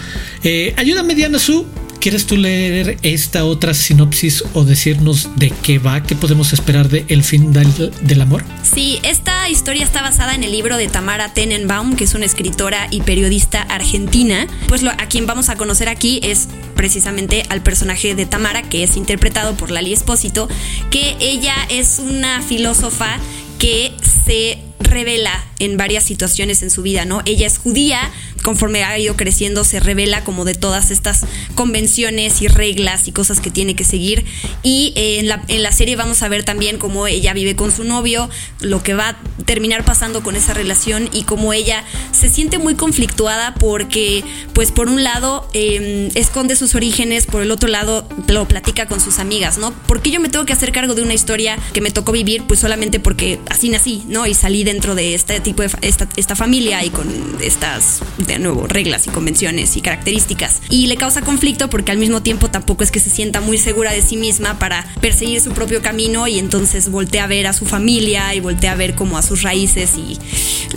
Eh, 0.45 0.75
ayúdame 0.77 1.15
Diana 1.15 1.41
Su, 1.41 1.67
¿Quieres 2.03 2.27
tú 2.27 2.37
leer 2.37 2.99
esta 3.03 3.45
otra 3.45 3.75
sinopsis 3.75 4.43
o 4.55 4.65
decirnos 4.65 5.29
de 5.37 5.51
qué 5.63 5.79
va? 5.79 6.03
¿Qué 6.03 6.17
podemos 6.17 6.53
esperar 6.53 6.89
de 6.89 7.05
El 7.07 7.23
fin 7.23 7.53
del, 7.53 8.21
amor? 8.21 8.45
Sí, 8.65 8.99
esta 9.05 9.49
historia 9.49 9.85
está 9.85 10.03
basada 10.03 10.35
en 10.35 10.43
el 10.43 10.51
libro 10.51 10.77
de 10.77 10.89
Tamara 10.89 11.33
Tenenbaum, 11.33 11.95
que 11.95 12.03
es 12.03 12.15
una 12.15 12.25
escritora 12.25 12.89
y 12.91 13.03
periodista 13.03 13.63
argentina. 13.63 14.49
Pues 14.67 14.83
lo, 14.83 14.91
a 14.91 15.07
quien 15.09 15.29
vamos 15.29 15.49
a 15.49 15.55
conocer 15.55 15.89
aquí 15.89 16.19
es 16.25 16.49
precisamente 16.75 17.45
al 17.51 17.63
personaje 17.63 18.17
de 18.17 18.27
Tamara, 18.27 18.63
que 18.63 18.83
es 18.83 18.97
interpretado 18.97 19.57
por 19.57 19.71
Lali 19.71 19.93
Espósito, 19.93 20.49
que 20.91 21.15
ella 21.21 21.55
es 21.71 22.01
una 22.01 22.43
filósofa 22.43 23.21
que 23.61 23.93
se 24.27 24.59
revela 24.81 25.45
en 25.59 25.77
varias 25.77 26.05
situaciones 26.05 26.63
en 26.63 26.71
su 26.71 26.83
vida, 26.83 27.05
¿no? 27.05 27.23
Ella 27.25 27.47
es 27.47 27.59
judía, 27.59 28.11
conforme 28.43 28.85
ha 28.85 28.99
ido 28.99 29.17
creciendo 29.17 29.65
se 29.65 29.81
revela 29.81 30.25
como 30.25 30.45
de 30.45 30.55
todas 30.55 30.91
estas 30.91 31.25
convenciones 31.55 32.43
y 32.43 32.49
reglas 32.49 33.09
y 33.09 33.13
cosas 33.13 33.41
que 33.41 33.51
tiene 33.51 33.75
que 33.75 33.85
seguir. 33.85 34.25
Y 34.63 34.93
eh, 34.97 35.19
en, 35.21 35.29
la, 35.29 35.43
en 35.49 35.63
la 35.63 35.73
serie 35.73 35.97
vamos 35.97 36.23
a 36.23 36.29
ver 36.29 36.45
también 36.45 36.79
cómo 36.79 37.07
ella 37.07 37.33
vive 37.33 37.57
con 37.57 37.73
su 37.73 37.85
novio, 37.85 38.29
lo 38.61 38.83
que 38.83 38.95
va 38.95 39.11
a 39.11 39.17
terminar 39.45 39.85
pasando 39.85 40.23
con 40.23 40.37
esa 40.37 40.55
relación 40.55 41.09
y 41.13 41.25
cómo 41.25 41.53
ella 41.53 41.85
se 42.13 42.29
siente 42.31 42.59
muy 42.59 42.75
conflictuada 42.75 43.55
porque, 43.55 44.25
pues 44.53 44.73
por 44.73 44.89
un 44.89 45.05
lado, 45.05 45.49
em, 45.55 46.11
esconde 46.15 46.57
sus 46.57 46.75
orígenes, 46.75 47.27
por 47.27 47.43
el 47.43 47.51
otro 47.51 47.69
lado, 47.69 48.09
lo 48.29 48.47
platica 48.47 48.87
con 48.87 49.01
sus 49.01 49.19
amigas, 49.19 49.59
¿no? 49.59 49.73
¿Por 49.73 50.03
qué 50.03 50.11
yo 50.11 50.21
me 50.21 50.29
tengo 50.29 50.45
que 50.45 50.53
hacer 50.53 50.73
cargo 50.73 50.95
de 50.95 51.03
una 51.03 51.15
historia 51.15 51.59
que 51.73 51.81
me 51.81 51.91
tocó 51.91 52.13
vivir? 52.13 52.45
Pues 52.45 52.61
solamente 52.61 53.01
porque 53.01 53.41
así 53.51 53.69
nací, 53.69 54.03
¿no? 54.09 54.27
Y 54.27 54.35
salí 54.35 54.65
dentro 54.65 54.95
de 54.95 55.15
este 55.15 55.41
tipo 55.41 55.63
de 55.63 55.71
esta, 55.83 56.09
esta 56.17 56.37
familia 56.37 56.85
y 56.85 56.91
con 56.91 57.09
estas 57.43 58.01
nuevo 58.39 58.67
reglas 58.67 59.07
y 59.07 59.11
convenciones 59.11 59.77
y 59.77 59.81
características. 59.81 60.61
Y 60.71 60.87
le 60.87 60.97
causa 60.97 61.23
conflicto 61.23 61.69
porque 61.71 61.93
al 61.93 61.99
mismo 61.99 62.23
tiempo 62.23 62.51
tampoco 62.51 62.85
es 62.85 62.91
que 62.91 63.01
se 63.01 63.11
sienta 63.11 63.41
muy 63.41 63.59
segura 63.59 63.93
de 63.93 64.03
sí 64.03 64.17
misma 64.17 64.59
para 64.59 64.87
perseguir 65.01 65.41
su 65.41 65.53
propio 65.53 65.83
camino 65.83 66.27
y 66.29 66.39
entonces 66.39 66.91
voltea 66.91 67.25
a 67.25 67.27
ver 67.27 67.47
a 67.47 67.53
su 67.53 67.67
familia 67.67 68.35
y 68.35 68.41
voltea 68.41 68.73
a 68.73 68.77
ver 68.77 68.95
como 68.95 69.19
a 69.19 69.23
sus 69.23 69.43
raíces 69.43 69.93
y 69.97 70.19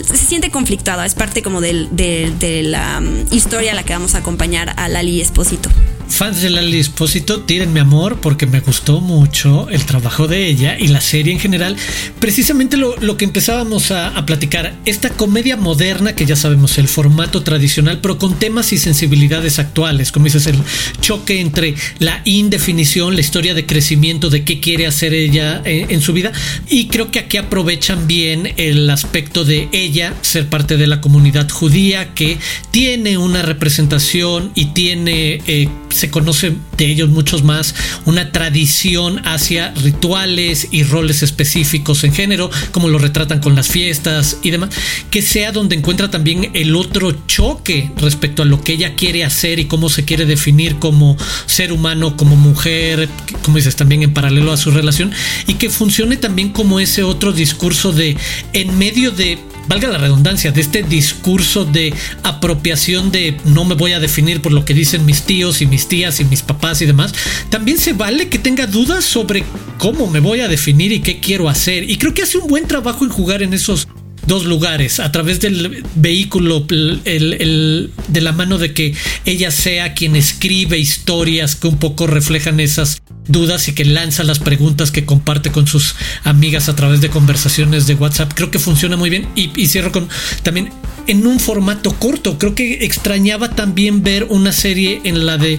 se 0.02 0.16
siente 0.16 0.50
conflictuada. 0.50 1.06
Es 1.06 1.14
parte 1.14 1.42
como 1.42 1.60
de, 1.60 2.62
la 2.64 2.98
um, 2.98 3.24
historia 3.32 3.72
a 3.72 3.74
la 3.74 3.82
que 3.82 3.92
vamos 3.92 4.14
a 4.14 4.18
acompañar 4.18 4.74
a 4.76 4.88
Lali 4.88 5.20
Espósito 5.20 5.70
fans 6.08 6.42
de 6.42 6.50
Lali 6.50 6.78
Espósito, 6.78 7.40
tiren 7.40 7.72
mi 7.72 7.80
amor 7.80 8.20
porque 8.20 8.46
me 8.46 8.60
gustó 8.60 9.00
mucho 9.00 9.68
el 9.70 9.84
trabajo 9.84 10.26
de 10.26 10.46
ella 10.46 10.76
y 10.78 10.88
la 10.88 11.00
serie 11.00 11.32
en 11.32 11.40
general. 11.40 11.76
Precisamente 12.20 12.76
lo, 12.76 13.16
que 13.16 13.24
empezábamos 13.24 13.90
a, 13.90 14.08
a, 14.08 14.26
platicar, 14.26 14.74
esta 14.84 15.10
comedia 15.10 15.56
moderna 15.56 16.14
que 16.14 16.26
ya 16.26 16.36
sabemos, 16.36 16.78
el 16.78 16.88
formato 16.88 17.42
tradicional, 17.42 18.00
pero 18.00 18.18
con 18.18 18.38
temas 18.38 18.72
y 18.72 18.78
sensibilidades 18.78 19.58
actuales, 19.58 20.12
como 20.12 20.26
dices, 20.26 20.46
el 20.46 20.56
choque 21.00 21.40
entre 21.40 21.74
la 21.98 22.22
indefinición, 22.24 23.14
la 23.14 23.20
historia 23.20 23.54
de 23.54 23.66
crecimiento 23.66 24.30
de 24.30 24.44
qué 24.44 24.60
quiere 24.60 24.86
hacer 24.86 25.14
ella 25.14 25.62
eh, 25.64 25.86
en 25.88 26.00
su 26.00 26.12
vida. 26.12 26.32
Y 26.68 26.88
creo 26.88 27.10
que 27.10 27.18
aquí 27.18 27.36
aprovechan 27.36 28.06
bien 28.06 28.54
el 28.56 28.88
aspecto 28.90 29.44
de 29.44 29.68
ella 29.72 30.14
ser 30.22 30.48
parte 30.48 30.76
de 30.76 30.86
la 30.86 31.00
comunidad 31.00 31.48
judía 31.50 32.14
que 32.14 32.38
tiene 32.70 33.18
una 33.18 33.42
representación 33.42 34.52
y 34.54 34.66
tiene... 34.66 35.40
Eh, 35.46 35.68
se 35.96 36.10
conoce 36.10 36.52
de 36.76 36.86
ellos 36.86 37.08
muchos 37.08 37.42
más, 37.42 37.74
una 38.04 38.30
tradición 38.32 39.26
hacia 39.26 39.72
rituales 39.72 40.68
y 40.70 40.82
roles 40.82 41.22
específicos 41.22 42.04
en 42.04 42.12
género, 42.12 42.50
como 42.70 42.88
lo 42.88 42.98
retratan 42.98 43.40
con 43.40 43.56
las 43.56 43.68
fiestas 43.68 44.38
y 44.42 44.50
demás, 44.50 44.70
que 45.10 45.22
sea 45.22 45.52
donde 45.52 45.76
encuentra 45.76 46.10
también 46.10 46.50
el 46.54 46.76
otro 46.76 47.12
choque 47.26 47.90
respecto 47.96 48.42
a 48.42 48.46
lo 48.46 48.62
que 48.62 48.74
ella 48.74 48.94
quiere 48.94 49.24
hacer 49.24 49.58
y 49.58 49.64
cómo 49.64 49.88
se 49.88 50.04
quiere 50.04 50.26
definir 50.26 50.76
como 50.76 51.16
ser 51.46 51.72
humano, 51.72 52.16
como 52.16 52.36
mujer, 52.36 53.08
como 53.42 53.56
dices, 53.56 53.76
también 53.76 54.02
en 54.02 54.12
paralelo 54.12 54.52
a 54.52 54.56
su 54.56 54.70
relación, 54.70 55.12
y 55.46 55.54
que 55.54 55.70
funcione 55.70 56.16
también 56.16 56.50
como 56.50 56.78
ese 56.78 57.02
otro 57.02 57.32
discurso 57.32 57.92
de 57.92 58.16
en 58.52 58.78
medio 58.78 59.10
de 59.10 59.38
valga 59.68 59.88
la 59.88 59.98
redundancia, 59.98 60.52
de 60.52 60.60
este 60.60 60.82
discurso 60.82 61.64
de 61.64 61.94
apropiación 62.22 63.10
de 63.10 63.36
no 63.44 63.64
me 63.64 63.74
voy 63.74 63.92
a 63.92 64.00
definir 64.00 64.42
por 64.42 64.52
lo 64.52 64.64
que 64.64 64.74
dicen 64.74 65.04
mis 65.04 65.22
tíos 65.22 65.62
y 65.62 65.66
mis 65.66 65.88
tías 65.88 66.20
y 66.20 66.24
mis 66.24 66.42
papás 66.42 66.82
y 66.82 66.86
demás, 66.86 67.12
también 67.50 67.78
se 67.78 67.92
vale 67.92 68.28
que 68.28 68.38
tenga 68.38 68.66
dudas 68.66 69.04
sobre 69.04 69.44
cómo 69.78 70.06
me 70.08 70.20
voy 70.20 70.40
a 70.40 70.48
definir 70.48 70.92
y 70.92 71.00
qué 71.00 71.20
quiero 71.20 71.48
hacer. 71.48 71.88
Y 71.88 71.98
creo 71.98 72.14
que 72.14 72.22
hace 72.22 72.38
un 72.38 72.48
buen 72.48 72.66
trabajo 72.66 73.04
en 73.04 73.10
jugar 73.10 73.42
en 73.42 73.54
esos 73.54 73.88
dos 74.26 74.44
lugares, 74.44 75.00
a 75.00 75.12
través 75.12 75.40
del 75.40 75.84
vehículo, 75.94 76.60
de 76.60 78.20
la 78.20 78.32
mano 78.32 78.58
de 78.58 78.72
que 78.72 78.94
ella 79.24 79.50
sea 79.50 79.94
quien 79.94 80.16
escribe 80.16 80.78
historias 80.78 81.56
que 81.56 81.68
un 81.68 81.78
poco 81.78 82.06
reflejan 82.06 82.60
esas 82.60 83.02
dudas 83.28 83.68
y 83.68 83.72
que 83.72 83.84
lanza 83.84 84.22
las 84.24 84.38
preguntas 84.38 84.90
que 84.90 85.04
comparte 85.04 85.50
con 85.50 85.66
sus 85.66 85.94
amigas 86.24 86.68
a 86.68 86.76
través 86.76 87.00
de 87.00 87.10
conversaciones 87.10 87.86
de 87.86 87.94
WhatsApp. 87.94 88.32
Creo 88.34 88.50
que 88.50 88.58
funciona 88.58 88.96
muy 88.96 89.10
bien 89.10 89.28
y, 89.34 89.50
y 89.60 89.66
cierro 89.66 89.92
con 89.92 90.08
también 90.42 90.70
en 91.06 91.26
un 91.26 91.40
formato 91.40 91.92
corto. 91.94 92.38
Creo 92.38 92.54
que 92.54 92.84
extrañaba 92.84 93.50
también 93.50 94.02
ver 94.02 94.24
una 94.28 94.52
serie 94.52 95.00
en 95.04 95.26
la 95.26 95.38
de 95.38 95.58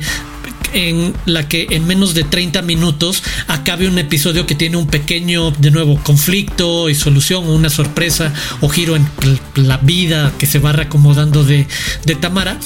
en 0.74 1.14
la 1.26 1.48
que 1.48 1.68
en 1.72 1.88
menos 1.88 2.14
de 2.14 2.24
30 2.24 2.62
minutos 2.62 3.24
acabe 3.48 3.88
un 3.88 3.98
episodio 3.98 4.46
que 4.46 4.56
tiene 4.56 4.78
un 4.78 4.88
pequeño, 4.88 5.52
de 5.52 5.72
nuevo, 5.72 6.00
conflicto 6.04 6.90
y 6.90 6.96
solución, 6.96 7.48
una 7.48 7.70
sorpresa 7.70 8.34
o 8.62 8.70
giro 8.70 8.96
en 8.96 9.08
la 9.56 9.78
vida 9.78 10.34
que 10.38 10.46
se 10.46 10.60
va 10.60 10.72
reacomodando 10.72 11.44
de, 11.44 11.68
de 12.06 12.16
Tamara 12.16 12.58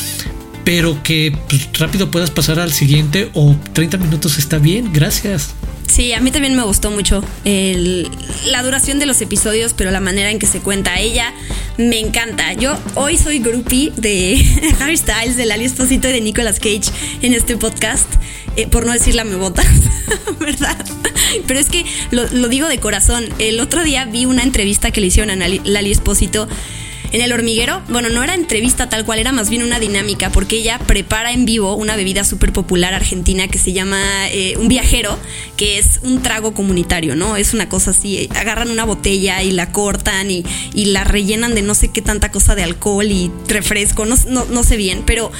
pero 0.63 1.01
que 1.03 1.35
pues, 1.49 1.69
rápido 1.79 2.11
puedas 2.11 2.29
pasar 2.29 2.59
al 2.59 2.71
siguiente 2.71 3.29
o 3.33 3.55
30 3.73 3.97
minutos 3.97 4.37
está 4.37 4.57
bien, 4.57 4.91
gracias. 4.93 5.55
Sí, 5.87 6.13
a 6.13 6.21
mí 6.21 6.31
también 6.31 6.55
me 6.55 6.63
gustó 6.63 6.89
mucho 6.89 7.23
la 7.43 8.63
duración 8.63 8.99
de 8.99 9.05
los 9.05 9.21
episodios, 9.21 9.73
pero 9.73 9.91
la 9.91 9.99
manera 9.99 10.31
en 10.31 10.39
que 10.39 10.47
se 10.47 10.59
cuenta 10.59 10.99
ella 10.99 11.33
me 11.77 11.99
encanta. 11.99 12.53
Yo 12.53 12.77
hoy 12.95 13.17
soy 13.17 13.39
groupie 13.39 13.91
de 13.97 14.73
Harry 14.79 14.97
Styles, 14.97 15.37
de 15.37 15.45
Lali 15.45 15.65
Esposito 15.65 16.09
y 16.09 16.13
de 16.13 16.21
Nicolas 16.21 16.59
Cage 16.59 16.91
en 17.21 17.33
este 17.33 17.57
podcast, 17.57 18.07
eh, 18.55 18.67
por 18.67 18.85
no 18.85 18.93
decir 18.93 19.15
la 19.15 19.23
me 19.23 19.35
bota, 19.35 19.63
¿verdad? 20.39 20.77
Pero 21.47 21.59
es 21.59 21.69
que 21.69 21.85
lo, 22.11 22.25
digo 22.47 22.67
de 22.67 22.79
corazón. 22.79 23.25
El 23.39 23.59
otro 23.59 23.83
día 23.83 24.05
vi 24.05 24.25
una 24.25 24.43
entrevista 24.43 24.91
que 24.91 25.01
le 25.01 25.07
hicieron 25.07 25.41
a 25.41 25.47
Lali 25.47 25.91
Esposito 25.91 26.47
en 27.11 27.21
el 27.21 27.33
hormiguero, 27.33 27.81
bueno, 27.89 28.09
no 28.09 28.23
era 28.23 28.35
entrevista 28.35 28.87
tal 28.87 29.05
cual, 29.05 29.19
era 29.19 29.31
más 29.31 29.49
bien 29.49 29.63
una 29.63 29.79
dinámica, 29.79 30.29
porque 30.29 30.57
ella 30.57 30.79
prepara 30.79 31.33
en 31.33 31.45
vivo 31.45 31.75
una 31.75 31.95
bebida 31.95 32.23
súper 32.23 32.53
popular 32.53 32.93
argentina 32.93 33.47
que 33.47 33.57
se 33.57 33.73
llama 33.73 34.29
eh, 34.29 34.55
un 34.57 34.67
viajero, 34.67 35.17
que 35.57 35.77
es 35.77 35.99
un 36.03 36.21
trago 36.21 36.53
comunitario, 36.53 37.15
¿no? 37.15 37.35
Es 37.35 37.53
una 37.53 37.67
cosa 37.67 37.91
así, 37.91 38.29
agarran 38.35 38.69
una 38.71 38.85
botella 38.85 39.43
y 39.43 39.51
la 39.51 39.71
cortan 39.71 40.31
y, 40.31 40.45
la 40.91 41.03
rellenan 41.03 41.55
de 41.55 41.61
no 41.61 41.73
sé 41.73 41.89
qué 41.89 42.01
tanta 42.01 42.31
cosa 42.31 42.55
de 42.55 42.63
alcohol 42.63 43.05
y 43.05 43.31
refresco, 43.47 44.05
no, 44.05 44.15
no, 44.27 44.63
sé 44.63 44.75
bien, 44.75 45.03
pero 45.05 45.31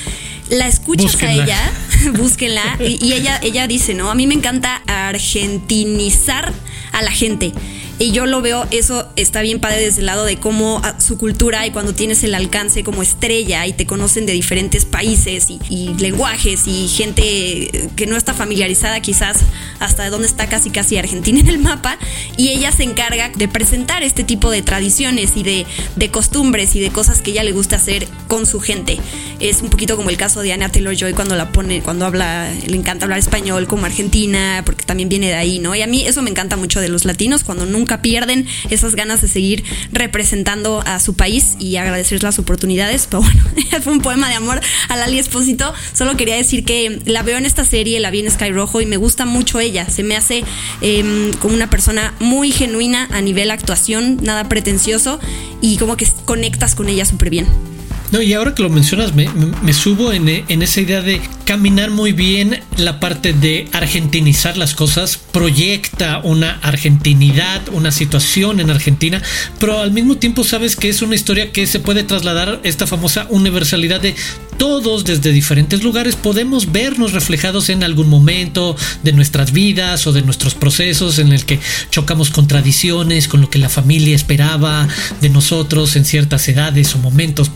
la 0.49 0.67
escuchas 0.67 1.21
a 1.23 1.31
ella, 1.33 1.71
búsquenla, 2.17 2.77
y, 2.79 3.03
y, 3.05 3.13
ella, 3.13 3.39
ella 3.43 3.67
dice, 3.67 3.93
¿no? 3.93 4.11
A 4.11 4.15
mí 4.15 4.27
me 4.27 4.35
encanta 4.35 4.81
argentinizar 4.87 6.53
a 6.91 7.01
la 7.01 7.11
gente. 7.11 7.53
Y 8.01 8.13
yo 8.13 8.25
lo 8.25 8.41
veo, 8.41 8.65
eso 8.71 9.07
está 9.15 9.43
bien 9.43 9.59
padre 9.59 9.79
desde 9.79 9.99
el 9.99 10.07
lado 10.07 10.25
de 10.25 10.37
cómo 10.37 10.81
ah, 10.83 10.99
su 10.99 11.19
cultura 11.19 11.67
y 11.67 11.69
cuando 11.69 11.93
tienes 11.93 12.23
el 12.23 12.33
alcance 12.33 12.83
como 12.83 13.03
estrella 13.03 13.67
y 13.67 13.73
te 13.73 13.85
conocen 13.85 14.25
de 14.25 14.33
diferentes 14.33 14.85
países 14.85 15.51
y, 15.51 15.93
lenguajes 15.99 16.65
y 16.65 16.87
gente 16.87 17.89
que 17.95 18.07
no 18.07 18.17
está 18.17 18.33
familiarizada 18.33 19.01
quizás 19.01 19.41
hasta 19.79 20.09
dónde 20.09 20.27
está 20.27 20.49
casi 20.49 20.71
casi 20.71 20.97
Argentina 20.97 21.41
en 21.41 21.47
el 21.47 21.59
mapa 21.59 21.99
y 22.37 22.49
ella 22.49 22.71
se 22.71 22.81
encarga 22.81 23.29
de 23.29 23.47
presentar 23.47 24.01
este 24.01 24.23
tipo 24.23 24.49
de 24.49 24.63
tradiciones 24.63 25.33
y 25.35 25.43
de, 25.43 25.67
de 25.95 26.09
costumbres 26.09 26.75
y 26.75 26.79
de 26.79 26.89
cosas 26.89 27.21
que 27.21 27.29
ella 27.29 27.43
le 27.43 27.51
gusta 27.51 27.75
hacer 27.75 28.07
con 28.27 28.47
su 28.47 28.59
gente. 28.61 28.97
Es 29.39 29.61
un 29.61 29.69
poquito 29.69 29.95
como 29.95 30.09
el 30.09 30.17
caso 30.17 30.41
de 30.41 30.53
Anna 30.53 30.69
Taylor 30.69 30.95
Joy 30.95 31.13
cuando 31.13 31.35
la 31.35 31.51
pone, 31.51 31.81
cuando 31.83 32.07
habla, 32.07 32.51
le 32.65 32.77
encanta 32.77 33.05
hablar 33.05 33.19
español 33.19 33.67
como 33.67 33.85
argentina, 33.85 34.63
porque 34.65 34.85
también 34.85 35.07
viene 35.07 35.27
de 35.27 35.35
ahí, 35.35 35.59
¿no? 35.59 35.75
Y 35.75 35.83
a 35.83 35.87
mí 35.87 36.03
eso 36.05 36.23
me 36.23 36.31
encanta 36.31 36.57
mucho 36.57 36.79
de 36.79 36.89
los 36.89 37.05
latinos, 37.05 37.43
cuando 37.43 37.65
nunca 37.65 37.90
pierden 37.99 38.45
esas 38.69 38.95
ganas 38.95 39.21
de 39.21 39.27
seguir 39.27 39.63
representando 39.91 40.83
a 40.85 40.99
su 40.99 41.15
país 41.15 41.55
y 41.59 41.77
agradecer 41.77 42.23
las 42.23 42.39
oportunidades. 42.39 43.07
Pero 43.09 43.23
bueno, 43.23 43.43
fue 43.83 43.93
un 43.93 44.01
poema 44.01 44.29
de 44.29 44.35
amor 44.35 44.61
a 44.89 44.95
Lali 44.95 45.19
Espósito. 45.19 45.73
Solo 45.93 46.15
quería 46.15 46.35
decir 46.35 46.63
que 46.63 47.01
la 47.05 47.23
veo 47.23 47.37
en 47.37 47.45
esta 47.45 47.65
serie, 47.65 47.99
la 47.99 48.11
vi 48.11 48.19
en 48.19 48.31
Sky 48.31 48.51
Rojo 48.51 48.81
y 48.81 48.85
me 48.85 48.97
gusta 48.97 49.25
mucho 49.25 49.59
ella. 49.59 49.89
Se 49.89 50.03
me 50.03 50.15
hace 50.15 50.43
em, 50.81 51.33
como 51.33 51.53
una 51.53 51.69
persona 51.69 52.13
muy 52.19 52.51
genuina 52.51 53.07
a 53.11 53.21
nivel 53.21 53.51
actuación, 53.51 54.19
nada 54.21 54.47
pretencioso 54.47 55.19
y 55.61 55.77
como 55.77 55.97
que 55.97 56.07
conectas 56.25 56.75
con 56.75 56.89
ella 56.89 57.05
súper 57.05 57.29
bien. 57.29 57.70
No, 58.11 58.21
y 58.21 58.33
ahora 58.33 58.53
que 58.53 58.61
lo 58.61 58.69
mencionas, 58.69 59.13
me, 59.13 59.73
subo 59.73 60.11
en, 60.11 60.27
en, 60.27 60.61
esa 60.61 60.81
idea 60.81 61.01
de 61.01 61.21
caminar 61.45 61.91
muy 61.91 62.11
bien 62.11 62.59
la 62.77 62.99
parte 62.99 63.31
de 63.31 63.69
argentinizar 63.71 64.57
las 64.57 64.75
cosas, 64.75 65.17
proyecta 65.17 66.19
una 66.23 66.59
argentinidad, 66.61 67.61
una 67.71 67.91
situación 67.91 68.59
en 68.59 68.69
Argentina, 68.69 69.21
pero 69.59 69.79
al 69.79 69.91
mismo 69.91 70.17
tiempo 70.17 70.43
sabes 70.43 70.75
que 70.75 70.89
es 70.89 71.01
una 71.01 71.15
historia 71.15 71.53
que 71.53 71.67
se 71.67 71.79
puede 71.79 72.03
trasladar 72.03 72.59
esta 72.63 72.85
famosa 72.85 73.27
universalidad 73.29 74.01
de 74.01 74.13
todos 74.61 75.05
desde 75.05 75.31
diferentes 75.31 75.81
lugares 75.81 76.15
podemos 76.15 76.71
vernos 76.71 77.13
reflejados 77.13 77.69
en 77.69 77.83
algún 77.83 78.09
momento 78.09 78.75
de 79.01 79.11
nuestras 79.11 79.53
vidas 79.53 80.05
o 80.05 80.13
de 80.13 80.21
nuestros 80.21 80.53
procesos 80.53 81.17
en 81.17 81.31
el 81.31 81.45
que 81.45 81.59
chocamos 81.89 82.29
con 82.29 82.45
tradiciones, 82.47 83.27
con 83.27 83.41
lo 83.41 83.49
que 83.49 83.57
la 83.57 83.69
familia 83.69 84.15
esperaba 84.15 84.87
de 85.19 85.29
nosotros 85.29 85.95
en 85.95 86.05
ciertas 86.05 86.47
edades 86.47 86.93
o 86.93 86.99
momentos, 86.99 87.49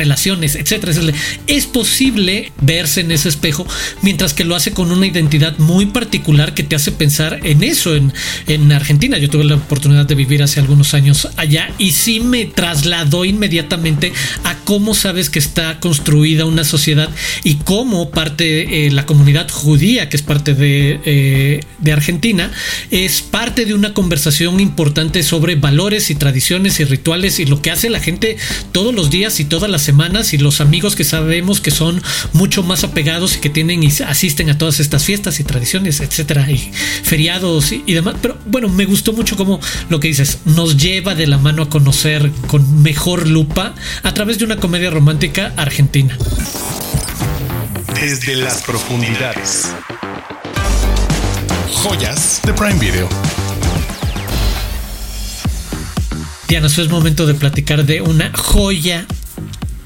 relaciones, 0.00 0.54
etcétera. 0.54 0.92
Es 1.46 1.66
posible 1.66 2.52
verse 2.60 3.02
en 3.02 3.10
ese 3.12 3.28
espejo 3.28 3.66
mientras 4.02 4.32
que 4.34 4.44
lo 4.44 4.56
hace 4.56 4.72
con 4.72 4.90
una 4.90 5.06
identidad 5.06 5.58
muy 5.58 5.86
particular 5.86 6.54
que 6.54 6.62
te 6.62 6.74
hace 6.74 6.92
pensar 6.92 7.40
en 7.44 7.62
eso 7.62 7.94
en, 7.94 8.12
en 8.46 8.72
Argentina. 8.72 9.18
Yo 9.18 9.28
tuve 9.28 9.44
la 9.44 9.56
oportunidad 9.56 10.06
de 10.06 10.14
vivir 10.14 10.42
hace 10.42 10.60
algunos 10.60 10.94
años 10.94 11.28
allá 11.36 11.70
y 11.78 11.92
sí 11.92 12.20
me 12.20 12.46
trasladó 12.46 13.24
inmediatamente 13.24 14.12
a 14.44 14.56
cómo 14.64 14.94
sabes 14.94 15.28
que 15.30 15.38
está 15.38 15.80
construida 15.80 16.44
una 16.44 16.64
sociedad 16.64 17.10
y 17.44 17.56
cómo 17.56 18.10
parte 18.10 18.86
eh, 18.86 18.90
la 18.90 19.06
comunidad 19.06 19.48
judía, 19.50 20.08
que 20.08 20.16
es 20.16 20.22
parte 20.22 20.54
de, 20.54 21.00
eh, 21.04 21.60
de, 21.78 21.92
Argentina, 21.92 22.50
es 22.90 23.20
parte 23.22 23.66
de 23.66 23.74
una 23.74 23.94
conversación 23.94 24.60
importante 24.60 25.22
sobre 25.22 25.56
valores 25.56 26.10
y 26.10 26.14
tradiciones 26.14 26.80
y 26.80 26.84
rituales 26.84 27.38
y 27.40 27.46
lo 27.46 27.60
que 27.60 27.70
hace 27.70 27.90
la 27.90 28.00
gente 28.00 28.36
todos 28.72 28.94
los 28.94 29.10
días 29.10 29.40
y 29.40 29.44
todas 29.44 29.70
las 29.70 29.88
semanas 29.90 30.32
y 30.34 30.38
los 30.38 30.60
amigos 30.60 30.94
que 30.94 31.02
sabemos 31.02 31.60
que 31.60 31.72
son 31.72 32.00
mucho 32.32 32.62
más 32.62 32.84
apegados 32.84 33.34
y 33.34 33.40
que 33.40 33.50
tienen 33.50 33.82
y 33.82 33.88
asisten 34.06 34.48
a 34.48 34.56
todas 34.56 34.78
estas 34.78 35.02
fiestas 35.02 35.40
y 35.40 35.44
tradiciones, 35.44 35.98
etcétera, 35.98 36.48
y 36.48 36.58
feriados 37.02 37.72
y, 37.72 37.82
y 37.86 37.94
demás. 37.94 38.14
Pero 38.22 38.38
bueno, 38.46 38.68
me 38.68 38.84
gustó 38.84 39.12
mucho 39.12 39.36
como 39.36 39.58
lo 39.88 39.98
que 39.98 40.06
dices, 40.06 40.38
nos 40.44 40.76
lleva 40.76 41.16
de 41.16 41.26
la 41.26 41.38
mano 41.38 41.64
a 41.64 41.68
conocer 41.68 42.30
con 42.46 42.82
mejor 42.82 43.26
lupa 43.26 43.74
a 44.04 44.14
través 44.14 44.38
de 44.38 44.44
una 44.44 44.58
comedia 44.58 44.90
romántica 44.90 45.52
argentina. 45.56 46.16
Desde 48.00 48.36
las 48.36 48.62
profundidades. 48.62 49.72
Joyas 51.82 52.40
de 52.44 52.52
Prime 52.52 52.78
Video. 52.78 53.08
Diana, 56.46 56.66
eso 56.68 56.82
es 56.82 56.88
momento 56.88 57.26
de 57.26 57.34
platicar 57.34 57.86
de 57.86 58.02
una 58.02 58.32
joya, 58.36 59.06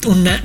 una 0.04 0.42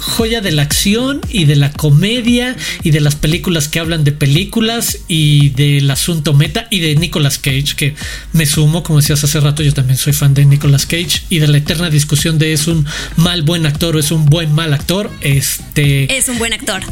joya 0.00 0.40
de 0.40 0.50
la 0.50 0.62
acción 0.62 1.20
y 1.28 1.44
de 1.44 1.56
la 1.56 1.72
comedia 1.72 2.56
y 2.82 2.90
de 2.90 3.00
las 3.00 3.14
películas 3.14 3.68
que 3.68 3.78
hablan 3.78 4.04
de 4.04 4.12
películas 4.12 5.00
y 5.08 5.50
del 5.50 5.90
asunto 5.90 6.32
meta 6.34 6.66
y 6.70 6.80
de 6.80 6.96
Nicolas 6.96 7.38
Cage, 7.38 7.74
que 7.76 7.94
me 8.32 8.46
sumo, 8.46 8.82
como 8.82 9.00
decías 9.00 9.22
hace 9.22 9.40
rato, 9.40 9.62
yo 9.62 9.72
también 9.72 9.98
soy 9.98 10.12
fan 10.12 10.34
de 10.34 10.44
Nicolas 10.44 10.86
Cage 10.86 11.22
y 11.28 11.38
de 11.38 11.48
la 11.48 11.58
eterna 11.58 11.90
discusión 11.90 12.38
de 12.38 12.52
es 12.52 12.66
un 12.66 12.86
mal 13.16 13.42
buen 13.42 13.66
actor 13.66 13.96
o 13.96 13.98
es 13.98 14.10
un 14.10 14.26
buen 14.26 14.52
mal 14.54 14.72
actor. 14.72 15.10
Este 15.20 16.16
es 16.16 16.28
un 16.28 16.38
buen 16.38 16.52
actor. 16.52 16.82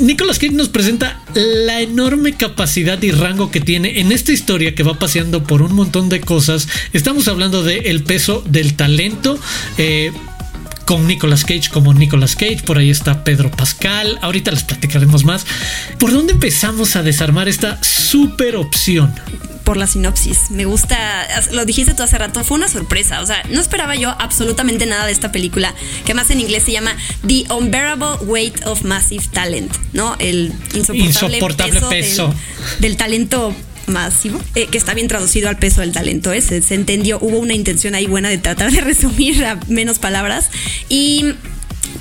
Nicolas 0.00 0.40
Cage 0.40 0.52
nos 0.52 0.68
presenta 0.68 1.22
la 1.34 1.80
enorme 1.80 2.36
capacidad 2.36 3.00
y 3.00 3.12
rango 3.12 3.52
que 3.52 3.60
tiene 3.60 4.00
en 4.00 4.10
esta 4.10 4.32
historia 4.32 4.74
que 4.74 4.82
va 4.82 4.98
paseando 4.98 5.44
por 5.44 5.62
un 5.62 5.72
montón 5.72 6.08
de 6.08 6.20
cosas. 6.20 6.68
Estamos 6.92 7.28
hablando 7.28 7.62
de 7.62 7.78
el 7.78 8.02
peso 8.02 8.42
del 8.44 8.74
talento. 8.74 9.38
Eh, 9.78 10.10
con 10.84 11.06
Nicolas 11.06 11.44
Cage 11.44 11.70
como 11.72 11.94
Nicolas 11.94 12.36
Cage, 12.36 12.62
por 12.64 12.78
ahí 12.78 12.90
está 12.90 13.24
Pedro 13.24 13.50
Pascal, 13.50 14.18
ahorita 14.22 14.50
les 14.50 14.62
platicaremos 14.64 15.24
más. 15.24 15.46
¿Por 15.98 16.12
dónde 16.12 16.32
empezamos 16.32 16.96
a 16.96 17.02
desarmar 17.02 17.48
esta 17.48 17.82
super 17.82 18.56
opción? 18.56 19.14
por 19.64 19.76
la 19.78 19.86
sinopsis. 19.86 20.50
Me 20.50 20.66
gusta, 20.66 21.26
lo 21.52 21.64
dijiste 21.64 21.94
tú 21.94 22.02
hace 22.02 22.18
rato, 22.18 22.44
fue 22.44 22.58
una 22.58 22.68
sorpresa. 22.68 23.22
O 23.22 23.26
sea, 23.26 23.42
no 23.48 23.60
esperaba 23.60 23.96
yo 23.96 24.14
absolutamente 24.18 24.86
nada 24.86 25.06
de 25.06 25.12
esta 25.12 25.32
película, 25.32 25.74
que 26.04 26.14
más 26.14 26.30
en 26.30 26.40
inglés 26.40 26.64
se 26.64 26.72
llama 26.72 26.94
The 27.26 27.46
Unbearable 27.52 28.26
Weight 28.26 28.66
of 28.66 28.82
Massive 28.82 29.26
Talent, 29.32 29.74
¿no? 29.92 30.16
El 30.18 30.52
insoportable, 30.74 31.80
peso, 31.88 32.32
del 32.78 32.96
talento 32.96 33.54
masivo, 33.86 34.40
eh, 34.54 34.66
que 34.66 34.78
está 34.78 34.94
bien 34.94 35.08
traducido 35.08 35.48
al 35.48 35.58
peso 35.58 35.80
del 35.80 35.92
talento, 35.92 36.32
¿eh? 36.32 36.40
se, 36.40 36.62
se, 36.62 36.74
entendió, 36.74 37.18
hubo 37.20 37.38
una 37.38 37.54
intención 37.54 37.94
ahí 37.94 38.06
buena 38.06 38.28
de 38.28 38.38
tratar 38.38 38.70
de 38.70 38.80
resumir 38.82 39.44
a 39.44 39.58
menos 39.68 39.98
palabras. 39.98 40.50
Y 40.88 41.34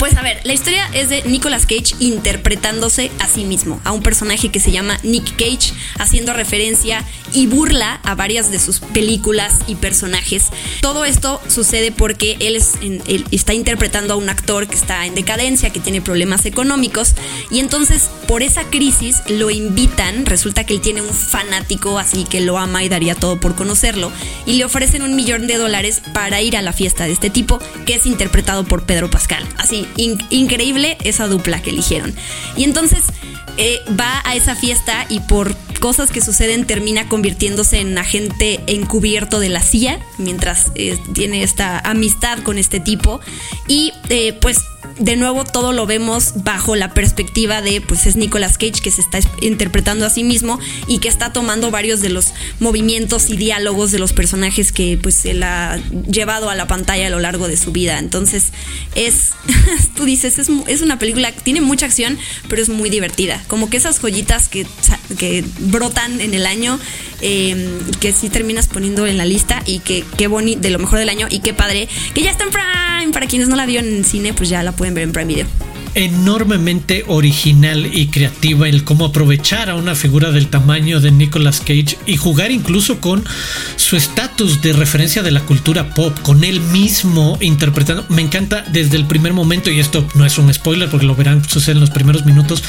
pues 0.04 0.18
a 0.18 0.22
ver, 0.22 0.42
la 0.44 0.52
historia 0.52 0.86
es 0.92 1.08
de 1.08 1.24
Nicolas 1.24 1.66
Cage 1.66 1.96
interpretándose 2.00 3.10
a 3.20 3.28
sí 3.30 3.46
mismo, 3.46 3.80
a 3.86 3.94
un 3.94 4.04
personaje 4.04 4.50
que 4.50 4.60
se 4.60 4.70
llama 4.70 5.00
Nick 5.02 5.38
Cage, 5.38 5.74
haciendo 5.98 6.34
referencia 6.34 7.06
y 7.32 7.48
burla 7.48 8.02
a 8.04 8.14
varias 8.14 8.52
de 8.52 8.60
sus 8.60 8.82
películas 8.82 9.60
y 9.66 9.76
personajes. 9.76 10.48
Todo 10.82 11.06
esto 11.06 11.42
sucede 11.48 11.94
porque 11.94 12.36
él, 12.42 12.58
es, 12.58 12.74
él 12.82 13.24
está 13.32 13.54
interpretando 13.54 14.16
a 14.16 14.18
un 14.18 14.28
actor 14.28 14.68
que 14.68 14.76
está 14.76 15.06
en 15.06 15.16
decadencia, 15.16 15.70
que 15.70 15.80
tiene 15.80 16.02
problemas 16.02 16.46
económicos, 16.46 17.14
y 17.50 17.62
entonces 17.62 18.10
por 18.28 18.44
esa 18.44 18.66
crisis 18.66 19.22
lo 19.30 19.52
invitan, 19.52 20.26
resulta 20.26 20.66
que 20.66 20.74
él 20.74 20.82
tiene 20.82 21.02
un 21.02 21.14
fanático 21.14 21.98
así 21.98 22.26
que 22.26 22.42
lo 22.42 22.58
ama 22.58 22.84
y 22.84 22.90
daría 22.90 23.16
todo 23.16 23.40
por 23.40 23.56
conocerlo, 23.56 24.12
y 24.46 24.56
le 24.56 24.66
ofrecen 24.66 25.02
un 25.02 25.16
millón 25.16 25.48
de 25.48 25.56
dólares 25.56 26.02
para 26.14 26.42
ir 26.42 26.58
a 26.58 26.62
la 26.62 26.74
fiesta 26.74 27.06
de 27.06 27.14
este 27.14 27.30
tipo, 27.30 27.60
que 27.86 27.96
es 27.96 28.06
interpretado 28.06 28.66
por 28.66 28.86
Pedro 28.86 29.10
Pascal. 29.10 29.48
Así 29.58 29.88
increíble 29.98 30.98
esa 31.04 31.28
dupla 31.28 31.62
que 31.62 31.70
eligieron. 31.72 32.14
Y 32.56 32.64
entonces 32.64 33.06
eh, 33.58 33.82
va 34.00 34.22
a 34.26 34.36
esa 34.36 34.56
fiesta 34.56 35.06
y 35.10 35.20
por 35.20 35.56
cosas 35.80 36.10
que 36.10 36.22
suceden 36.22 36.66
termina 36.66 37.08
convirtiéndose 37.08 37.80
en 37.80 37.98
agente 37.98 38.62
encubierto 38.68 39.40
de 39.40 39.50
la 39.50 39.60
CIA 39.60 40.00
mientras 40.18 40.72
eh, 40.76 40.98
tiene 41.14 41.44
esta 41.44 41.78
amistad 41.80 42.40
con 42.40 42.58
este 42.58 42.80
tipo 42.80 43.20
y 43.68 43.92
eh, 44.10 44.34
pues 44.42 44.60
de 45.00 45.16
nuevo 45.16 45.44
todo 45.44 45.74
lo 45.74 45.86
vemos 45.86 46.44
bajo 46.44 46.76
la 46.76 46.94
perspectiva 46.94 47.62
de 47.62 47.82
pues 47.82 48.06
es 48.06 48.16
Nicolas 48.16 48.58
Cage 48.58 48.82
que 48.82 48.92
se 48.92 49.02
está 49.02 49.20
interpretando 49.42 50.06
a 50.06 50.10
sí 50.10 50.24
mismo 50.24 50.60
y 50.88 51.00
que 51.00 51.08
está 51.08 51.34
tomando 51.34 51.72
varios 51.72 52.02
de 52.02 52.10
los 52.10 52.34
movimientos 52.60 53.30
y 53.30 53.38
diálogos 53.38 53.92
de 53.92 54.00
los 54.00 54.14
personajes 54.14 54.72
que 54.72 55.00
pues 55.02 55.26
él 55.26 55.44
ha 55.44 55.80
llevado 56.10 56.50
a 56.50 56.56
la 56.56 56.68
pantalla 56.68 57.08
a 57.08 57.10
lo 57.10 57.20
largo 57.20 57.48
de 57.48 57.58
su 57.58 57.72
vida. 57.72 58.00
Entonces 58.00 58.52
es, 58.96 59.32
tú 59.96 60.06
dices, 60.06 60.40
es, 60.40 60.50
es 60.68 60.82
una 60.82 61.00
película 61.00 61.32
que 61.32 61.42
tiene 61.42 61.62
mucha 61.62 61.86
acción 61.86 62.18
pero 62.48 62.62
es 62.62 62.70
muy 62.70 62.90
divertida. 62.90 63.44
Como 63.48 63.70
que 63.70 63.78
esas 63.78 64.00
joyitas 64.00 64.50
que, 64.50 64.66
que 65.18 65.44
brotan 65.60 66.22
en 66.22 66.34
el 66.34 66.46
año 66.46 66.80
eh, 67.22 67.80
que 68.02 68.12
sí 68.12 68.30
terminas 68.30 68.68
poniendo 68.68 69.08
en 69.08 69.18
la 69.18 69.24
lista 69.24 69.64
y 69.66 69.80
que 69.80 70.04
qué 70.18 70.28
bonito, 70.28 70.60
de 70.60 70.70
lo 70.72 70.80
mejor 70.80 71.00
del 71.00 71.08
año 71.08 71.28
y 71.30 71.40
qué 71.40 71.54
padre, 71.54 71.88
que 72.14 72.22
ya 72.22 72.32
está 72.32 72.44
en 72.44 72.50
Prime. 72.50 73.14
Para 73.14 73.28
quienes 73.28 73.48
no 73.48 73.56
la 73.56 73.66
vieron 73.66 73.88
en 73.88 74.04
cine, 74.04 74.34
pues 74.34 74.50
ya 74.50 74.62
la 74.62 74.74
pueden 74.74 74.83
ver 74.92 75.04
en 75.04 75.14
Prime. 75.14 75.73
Enormemente 75.96 77.04
original 77.08 77.90
y 77.94 78.08
creativa 78.08 78.68
el 78.68 78.84
cómo 78.84 79.06
aprovechar 79.06 79.70
a 79.70 79.76
una 79.76 79.96
figura 79.96 80.32
del 80.32 80.48
tamaño 80.48 81.00
de 81.00 81.12
Nicolas 81.12 81.60
Cage 81.60 81.98
y 82.06 82.18
jugar 82.18 82.52
incluso 82.52 83.00
con 83.00 83.24
su 83.76 83.96
estatus 83.96 84.62
de 84.62 84.74
referencia 84.74 85.24
de 85.24 85.32
la 85.32 85.42
cultura 85.42 85.94
pop, 85.94 86.18
con 86.22 86.44
él 86.44 86.60
mismo 86.60 87.38
interpretando. 87.42 88.06
Me 88.10 88.22
encanta 88.22 88.66
desde 88.72 88.98
el 88.98 89.06
primer 89.06 89.34
momento, 89.34 89.70
y 89.70 89.80
esto 89.80 90.08
no 90.16 90.26
es 90.26 90.38
un 90.38 90.54
spoiler 90.54 90.90
porque 90.90 91.06
lo 91.06 91.16
verán 91.16 91.48
suceder 91.48 91.78
en 91.78 91.82
los 91.82 91.90
primeros 91.90 92.26
minutos, 92.26 92.64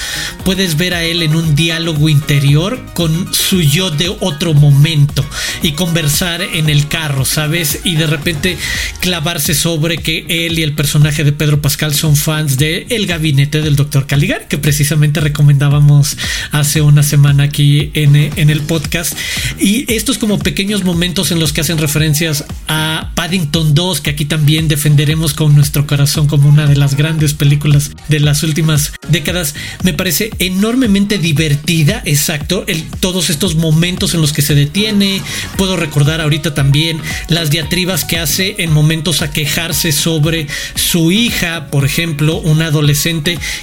puedes 0.45 0.77
ver 0.77 0.95
a 0.95 1.05
él 1.05 1.23
en 1.23 1.35
un 1.35 1.55
diálogo 1.55 2.09
interior 2.09 2.85
con 2.95 3.33
su 3.33 3.61
yo 3.61 3.91
de 3.91 4.09
otro 4.21 4.55
momento 4.55 5.25
y 5.63 5.73
conversar 5.73 6.43
en 6.43 6.69
el 6.69 6.89
carro, 6.89 7.25
¿sabes? 7.25 7.81
Y 7.85 7.97
de 7.97 8.07
repente 8.07 8.59
clavarse 9.01 9.55
sobre 9.55 9.99
que 9.99 10.27
él 10.29 10.59
y 10.59 10.63
el 10.63 10.75
personaje 10.75 11.25
de 11.25 11.33
Pedro 11.33 11.61
Pascal 11.61 11.95
son 11.95 12.17
fans 12.17 12.57
de 12.57 12.87
El 12.91 13.07
gabinete 13.14 13.62
del 13.62 13.77
doctor 13.77 14.09
Caligar, 14.09 14.48
que 14.48 14.59
precisamente 14.59 15.20
recomendábamos 15.20 16.16
hace 16.50 16.81
una 16.81 17.05
semana 17.05 17.44
aquí 17.44 17.92
en, 17.94 18.16
el 18.16 18.61
podcast. 18.62 19.16
Y 19.61 19.92
estos 19.92 20.18
como 20.18 20.40
pequeños 20.40 20.83
momentos 20.83 21.31
en 21.31 21.38
los 21.38 21.53
que 21.53 21.61
hacen 21.61 21.79
referencias 21.79 22.44
a 22.66 23.12
Paddington 23.14 23.72
2, 23.72 24.00
que 24.00 24.11
aquí 24.11 24.24
también 24.24 24.66
defenderemos 24.66 25.33
con 25.33 25.55
nuestro 25.55 25.87
corazón 25.87 26.27
como 26.27 26.48
una 26.48 26.66
de 26.66 26.74
las 26.74 26.96
grandes 26.96 27.35
películas 27.35 27.92
de 28.09 28.18
las 28.18 28.42
últimas 28.42 28.92
décadas, 29.09 29.55
me 29.85 29.94
parece 29.94 30.31
enormemente 30.40 31.18
divertida, 31.18 32.03
exacto, 32.05 32.66
todos 32.98 33.31
estos 33.31 33.55
momentos 33.55 34.14
en 34.14 34.22
los 34.22 34.33
que 34.33 34.42
se 34.42 34.57
detiene. 34.57 35.22
Puedo 35.57 35.77
recordar 35.77 36.20
ahorita 36.20 36.53
también 36.53 37.00
las 37.29 37.50
diatribas 37.50 38.05
que 38.05 38.18
hace 38.18 38.57
en 38.59 38.72
momentos 38.72 39.22
a 39.22 39.31
quejarse 39.31 39.92
sobre 39.92 40.48
su 40.74 41.12
hija, 41.12 41.68
por 41.70 41.85
ejemplo, 41.85 42.38
una 42.38 42.66
adolescente 42.66 43.04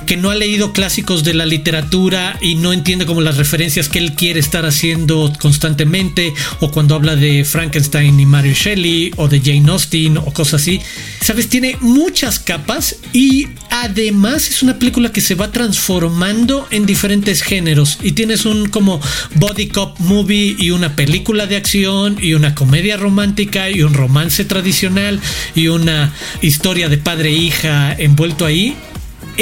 que 0.06 0.18
no 0.18 0.30
ha 0.30 0.36
leído 0.36 0.72
clásicos 0.72 1.24
de 1.24 1.34
la 1.34 1.48
literatura 1.48 2.38
y 2.42 2.56
no 2.56 2.74
entiende 2.74 3.08
como 3.08 3.22
las 3.22 3.38
referencias 3.38 3.90
que 3.90 3.98
él 3.98 4.14
quiere 4.14 4.40
estar 4.40 4.66
haciendo 4.66 5.34
constantemente, 5.40 6.34
o 6.60 6.70
cuando 6.70 6.94
habla 6.94 7.16
de 7.16 7.44
Frankenstein 7.44 8.20
y 8.20 8.26
Mary 8.26 8.54
Shelley, 8.54 9.12
o 9.18 9.28
de 9.28 9.40
Jane 9.40 9.72
Austen, 9.72 10.18
o 10.18 10.32
cosas 10.32 10.62
así. 10.62 10.80
Sabes, 11.22 11.50
tiene 11.50 11.78
muchas 11.82 12.40
capas 12.40 12.98
y 13.14 13.48
además 13.72 14.50
es 14.50 14.62
una 14.62 14.78
película 14.78 15.12
que 15.12 15.22
se 15.22 15.36
va 15.36 15.52
transformando 15.52 16.68
en 16.70 16.86
diferentes 16.86 17.42
géneros 17.42 17.98
y 18.04 18.12
tienes 18.12 18.46
un 18.46 18.70
como 18.70 19.00
body 19.36 19.68
cop 19.68 20.00
movie 20.00 20.56
y 20.60 20.72
una 20.72 20.96
película 20.96 21.48
de 21.48 21.58
acción 21.58 22.18
y 22.22 22.34
una 22.34 22.54
comedia 22.54 22.98
romántica 22.98 23.70
y 23.70 23.82
un 23.82 23.94
romance 23.94 24.46
tradicional 24.46 25.20
y 25.56 25.68
una 25.68 26.14
historia 26.42 26.90
de 26.90 26.98
padre 26.98 27.30
e 27.30 27.34
hija 27.34 27.94
envuelto 27.98 28.46
ahí 28.46 28.76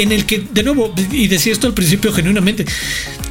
en 0.02 0.12
el 0.12 0.26
que, 0.26 0.38
de 0.50 0.62
nuevo, 0.62 0.92
y 1.12 1.28
decía 1.28 1.52
esto 1.52 1.66
al 1.66 1.74
principio 1.74 2.12
genuinamente, 2.12 2.64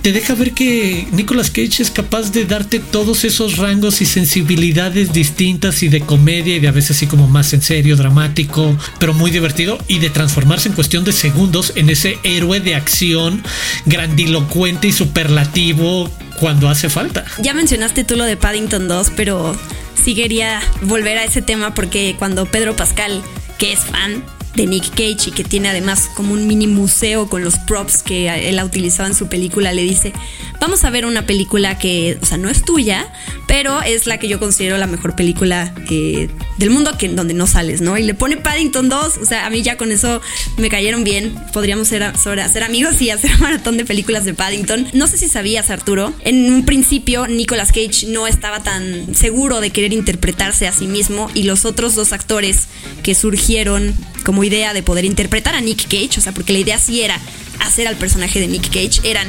te 0.01 0.11
deja 0.11 0.35
ver 0.35 0.53
que 0.53 1.07
Nicolas 1.11 1.49
Cage 1.49 1.81
es 1.81 1.91
capaz 1.91 2.31
de 2.31 2.45
darte 2.45 2.79
todos 2.79 3.25
esos 3.25 3.57
rangos 3.57 4.01
y 4.01 4.05
sensibilidades 4.05 5.11
distintas 5.11 5.83
y 5.83 5.89
de 5.89 6.01
comedia 6.01 6.55
y 6.55 6.59
de 6.59 6.67
a 6.67 6.71
veces 6.71 6.91
así 6.91 7.07
como 7.07 7.27
más 7.27 7.53
en 7.53 7.61
serio, 7.61 7.95
dramático, 7.95 8.77
pero 8.99 9.13
muy 9.13 9.31
divertido 9.31 9.77
y 9.87 9.99
de 9.99 10.09
transformarse 10.09 10.69
en 10.69 10.75
cuestión 10.75 11.03
de 11.03 11.11
segundos 11.11 11.73
en 11.75 11.89
ese 11.89 12.17
héroe 12.23 12.59
de 12.59 12.75
acción 12.75 13.43
grandilocuente 13.85 14.87
y 14.87 14.91
superlativo 14.91 16.09
cuando 16.39 16.69
hace 16.69 16.89
falta. 16.89 17.25
Ya 17.39 17.53
mencionaste 17.53 18.03
tú 18.03 18.15
lo 18.15 18.23
de 18.23 18.37
Paddington 18.37 18.87
2, 18.87 19.11
pero 19.15 19.55
sí 20.01 20.15
quería 20.15 20.61
volver 20.83 21.17
a 21.17 21.25
ese 21.25 21.41
tema 21.41 21.73
porque 21.73 22.15
cuando 22.17 22.45
Pedro 22.45 22.75
Pascal, 22.75 23.21
que 23.57 23.73
es 23.73 23.79
fan, 23.79 24.23
de 24.59 24.67
Nick 24.67 24.89
Cage 24.89 25.29
y 25.29 25.31
que 25.31 25.45
tiene 25.45 25.69
además 25.69 26.09
como 26.13 26.33
un 26.33 26.45
mini 26.45 26.67
museo 26.67 27.29
con 27.29 27.45
los 27.45 27.57
props 27.59 28.03
que 28.03 28.27
él 28.49 28.59
ha 28.59 28.65
utilizado 28.65 29.07
en 29.07 29.15
su 29.15 29.29
película, 29.29 29.71
le 29.71 29.83
dice, 29.83 30.11
vamos 30.59 30.83
a 30.83 30.89
ver 30.89 31.05
una 31.05 31.25
película 31.25 31.77
que, 31.77 32.17
o 32.21 32.25
sea, 32.25 32.37
no 32.37 32.49
es 32.49 32.63
tuya, 32.63 33.07
pero 33.47 33.81
es 33.81 34.05
la 34.05 34.17
que 34.17 34.27
yo 34.27 34.37
considero 34.37 34.77
la 34.77 34.85
mejor 34.85 35.15
película 35.15 35.73
eh, 35.89 36.29
del 36.59 36.69
mundo 36.69 36.97
que, 36.97 37.07
donde 37.07 37.33
no 37.33 37.47
sales, 37.47 37.79
¿no? 37.79 37.97
Y 37.97 38.03
le 38.03 38.13
pone 38.13 38.35
Paddington 38.35 38.89
2, 38.89 39.17
o 39.21 39.25
sea, 39.25 39.45
a 39.45 39.49
mí 39.49 39.61
ya 39.61 39.77
con 39.77 39.93
eso 39.93 40.21
me 40.57 40.69
cayeron 40.69 41.05
bien, 41.05 41.33
podríamos 41.53 41.87
ser, 41.87 42.03
hacer 42.03 42.63
amigos 42.63 43.01
y 43.01 43.09
hacer 43.09 43.31
maratón 43.39 43.77
de 43.77 43.85
películas 43.85 44.25
de 44.25 44.33
Paddington. 44.33 44.89
No 44.93 45.07
sé 45.07 45.17
si 45.17 45.29
sabías, 45.29 45.69
Arturo, 45.69 46.13
en 46.19 46.51
un 46.51 46.65
principio 46.65 47.27
Nicolas 47.27 47.71
Cage 47.71 48.07
no 48.09 48.27
estaba 48.27 48.61
tan 48.61 49.15
seguro 49.15 49.61
de 49.61 49.69
querer 49.69 49.93
interpretarse 49.93 50.67
a 50.67 50.73
sí 50.73 50.85
mismo 50.85 51.29
y 51.33 51.43
los 51.43 51.63
otros 51.63 51.95
dos 51.95 52.11
actores 52.11 52.67
que 53.03 53.15
surgieron 53.15 53.95
como 54.25 54.43
idea 54.43 54.73
de 54.73 54.83
poder 54.83 55.05
interpretar 55.05 55.55
a 55.55 55.61
Nick 55.61 55.83
Cage, 55.83 56.19
o 56.19 56.21
sea, 56.21 56.33
porque 56.33 56.51
la 56.51 56.59
idea 56.59 56.77
sí 56.77 57.01
era 57.01 57.17
hacer 57.61 57.87
al 57.87 57.95
personaje 57.95 58.41
de 58.41 58.47
Nick 58.47 58.67
Cage, 58.67 58.99
eran 59.09 59.27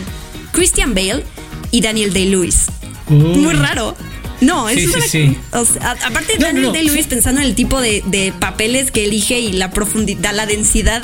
Christian 0.51 0.95
Bale 0.95 1.25
y 1.71 1.81
Daniel 1.81 2.12
Day-Lewis. 2.12 2.66
Muy 3.09 3.55
raro. 3.55 3.97
No, 4.40 4.68
es 4.68 4.90
sí, 5.11 5.37
aparte 5.53 6.35
de 6.35 6.38
Daniel 6.38 6.72
Day-Lewis 6.72 7.07
pensando 7.07 7.40
en 7.40 7.46
el 7.46 7.55
tipo 7.55 7.81
de, 7.81 8.33
papeles 8.38 8.90
que 8.90 9.05
elige 9.05 9.38
y 9.38 9.53
la 9.53 9.70
profundidad, 9.70 10.35
la 10.35 10.46
densidad 10.46 11.03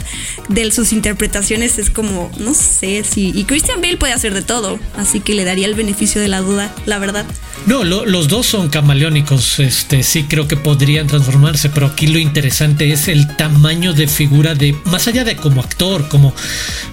de 0.49 0.71
sus 0.71 0.93
interpretaciones 0.93 1.79
es 1.79 1.91
como, 1.91 2.31
no 2.39 2.55
sé 2.55 3.05
si. 3.05 3.33
Y 3.35 3.45
Christian 3.45 3.81
Bale 3.81 3.97
puede 3.97 4.13
hacer 4.13 4.33
de 4.33 4.43
todo, 4.43 4.79
así 4.97 5.21
que 5.21 5.35
le 5.35 5.45
daría 5.45 5.67
el 5.67 5.75
beneficio 5.75 6.21
de 6.21 6.29
la 6.29 6.41
duda, 6.41 6.75
la 6.87 6.99
verdad. 6.99 7.27
No, 7.67 7.85
los 7.85 8.29
dos 8.29 8.47
son 8.47 8.69
camaleónicos, 8.69 9.59
este 9.59 10.03
sí 10.03 10.25
creo 10.25 10.47
que 10.47 10.57
podrían 10.57 11.07
transformarse, 11.07 11.69
pero 11.69 11.87
aquí 11.87 12.07
lo 12.07 12.19
interesante 12.19 12.93
es 12.93 13.09
el 13.09 13.37
tamaño 13.37 13.93
de 13.93 14.07
figura 14.07 14.55
de, 14.55 14.75
más 14.85 15.09
allá 15.09 15.25
de 15.25 15.37
como 15.37 15.61
actor, 15.61 16.09
como 16.09 16.35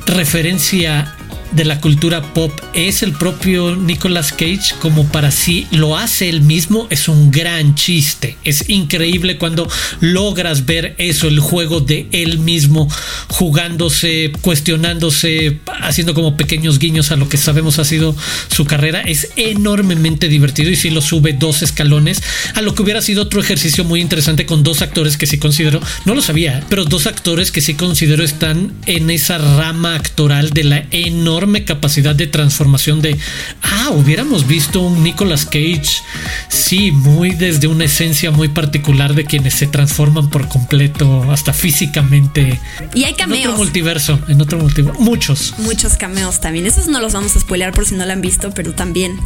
referencia 0.05 1.15
de 1.55 1.65
la 1.65 1.79
cultura 1.79 2.33
pop 2.33 2.51
es 2.73 3.03
el 3.03 3.13
propio 3.13 3.75
Nicolas 3.75 4.31
Cage 4.31 4.75
como 4.79 5.07
para 5.07 5.31
sí 5.31 5.67
lo 5.71 5.97
hace 5.97 6.29
él 6.29 6.41
mismo 6.41 6.87
es 6.89 7.07
un 7.07 7.31
gran 7.31 7.75
chiste. 7.75 8.37
Es 8.43 8.69
increíble 8.69 9.37
cuando 9.37 9.69
logras 9.99 10.65
ver 10.65 10.95
eso 10.97 11.27
el 11.27 11.39
juego 11.39 11.79
de 11.79 12.07
él 12.11 12.39
mismo 12.39 12.89
jugándose 13.29 14.31
cuestionándose 14.41 15.59
haciendo 15.81 16.13
como 16.13 16.37
pequeños 16.37 16.79
guiños 16.79 17.11
a 17.11 17.15
lo 17.15 17.29
que 17.29 17.37
sabemos 17.37 17.79
ha 17.79 17.85
sido 17.85 18.15
su 18.49 18.65
carrera. 18.65 19.01
Es 19.01 19.29
enormemente 19.35 20.27
divertido 20.27 20.71
y 20.71 20.75
si 20.75 20.89
lo 20.89 21.01
sube 21.01 21.33
dos 21.33 21.61
escalones 21.61 22.21
a 22.55 22.61
lo 22.61 22.73
que 22.73 22.81
hubiera 22.81 23.01
sido 23.01 23.23
otro 23.23 23.39
ejercicio 23.41 23.83
muy 23.83 24.01
interesante 24.01 24.45
con 24.45 24.63
dos 24.63 24.81
actores 24.81 25.17
que 25.17 25.27
sí 25.27 25.37
considero 25.37 25.79
no 26.05 26.15
lo 26.15 26.21
sabía 26.21 26.63
pero 26.69 26.85
dos 26.85 27.07
actores 27.07 27.51
que 27.51 27.61
sí 27.61 27.73
considero 27.75 28.23
están 28.23 28.73
en 28.85 29.09
esa 29.09 29.37
rama 29.37 29.95
actoral 29.95 30.49
de 30.51 30.63
la 30.63 30.85
enorme 30.91 31.42
capacidad 31.65 32.15
de 32.15 32.27
transformación 32.27 33.01
de, 33.01 33.17
ah, 33.61 33.91
hubiéramos 33.91 34.47
visto 34.47 34.81
un 34.81 35.03
Nicolas 35.03 35.45
Cage, 35.45 36.01
sí, 36.49 36.91
muy 36.91 37.31
desde 37.31 37.67
una 37.67 37.85
esencia 37.85 38.31
muy 38.31 38.49
particular 38.49 39.13
de 39.13 39.25
quienes 39.25 39.53
se 39.53 39.67
transforman 39.67 40.29
por 40.29 40.47
completo, 40.47 41.31
hasta 41.31 41.53
físicamente. 41.53 42.59
Y 42.93 43.03
hay 43.03 43.13
cameos. 43.13 43.41
En 43.41 43.47
otro 43.47 43.57
multiverso, 43.57 44.19
en 44.27 44.41
otro 44.41 44.57
multiverso, 44.57 44.99
muchos. 44.99 45.53
Muchos 45.59 45.95
cameos 45.95 46.39
también. 46.39 46.65
Esos 46.65 46.87
no 46.87 46.99
los 46.99 47.13
vamos 47.13 47.35
a 47.35 47.39
spoilear 47.39 47.73
por 47.73 47.85
si 47.85 47.95
no 47.95 48.05
lo 48.05 48.11
han 48.11 48.21
visto, 48.21 48.51
pero 48.53 48.73
también 48.73 49.17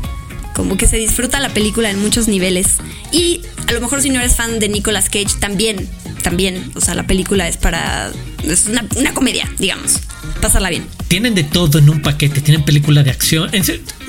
como 0.57 0.75
que 0.75 0.87
se 0.87 0.97
disfruta 0.97 1.39
la 1.39 1.49
película 1.49 1.91
en 1.91 2.01
muchos 2.01 2.27
niveles. 2.27 2.77
Y 3.11 3.41
a 3.67 3.73
lo 3.73 3.79
mejor 3.79 4.01
si 4.01 4.09
no 4.09 4.19
eres 4.19 4.35
fan 4.35 4.59
de 4.59 4.69
Nicolas 4.69 5.05
Cage, 5.05 5.37
también, 5.39 5.87
también, 6.23 6.71
o 6.73 6.81
sea, 6.81 6.95
la 6.95 7.05
película 7.05 7.47
es 7.47 7.57
para... 7.57 8.11
Es 8.43 8.65
una, 8.65 8.83
una 8.95 9.13
comedia, 9.13 9.47
digamos. 9.59 9.99
Pásala 10.41 10.69
bien 10.69 10.85
tienen 11.07 11.35
de 11.35 11.43
todo 11.43 11.79
en 11.79 11.89
un 11.89 12.01
paquete, 12.01 12.41
tienen 12.41 12.65
película 12.65 13.03
de 13.03 13.11
acción, 13.11 13.49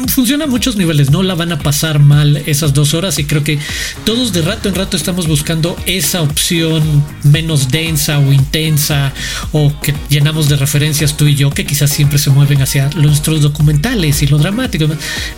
funciona 0.08 0.44
a 0.44 0.46
muchos 0.48 0.76
niveles, 0.76 1.10
no 1.10 1.22
la 1.22 1.34
van 1.34 1.52
a 1.52 1.58
pasar 1.58 2.00
mal 2.00 2.36
esas 2.46 2.74
dos 2.74 2.94
horas 2.94 3.18
y 3.18 3.24
creo 3.24 3.44
que 3.44 3.58
todos 4.04 4.32
de 4.32 4.42
rato 4.42 4.68
en 4.68 4.74
rato 4.74 4.96
estamos 4.96 5.26
buscando 5.28 5.76
esa 5.86 6.22
opción 6.22 7.04
menos 7.22 7.68
densa 7.68 8.18
o 8.18 8.32
intensa 8.32 9.12
o 9.52 9.72
que 9.80 9.94
llenamos 10.08 10.48
de 10.48 10.56
referencias 10.56 11.16
tú 11.16 11.26
y 11.26 11.36
yo 11.36 11.50
que 11.50 11.64
quizás 11.64 11.90
siempre 11.90 12.18
se 12.18 12.30
mueven 12.30 12.62
hacia 12.62 12.90
nuestros 12.96 13.42
documentales 13.42 14.22
y 14.22 14.26
lo 14.26 14.38
dramático. 14.38 14.86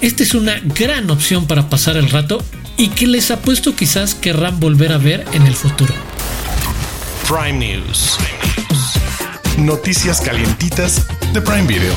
Esta 0.00 0.22
es 0.22 0.34
una 0.34 0.60
gran 0.60 1.10
opción 1.10 1.46
para 1.46 1.68
pasar 1.68 1.96
el 1.96 2.08
rato 2.08 2.42
y 2.76 2.88
que 2.88 3.06
les 3.06 3.30
apuesto 3.30 3.76
quizás 3.76 4.14
querrán 4.14 4.60
volver 4.60 4.92
a 4.92 4.98
ver 4.98 5.26
en 5.32 5.46
el 5.46 5.54
futuro. 5.54 5.94
Prime 7.28 7.52
News. 7.52 8.18
Noticias 9.60 10.22
calientitas 10.22 11.06
de 11.34 11.42
Prime 11.42 11.66
Video. 11.66 11.92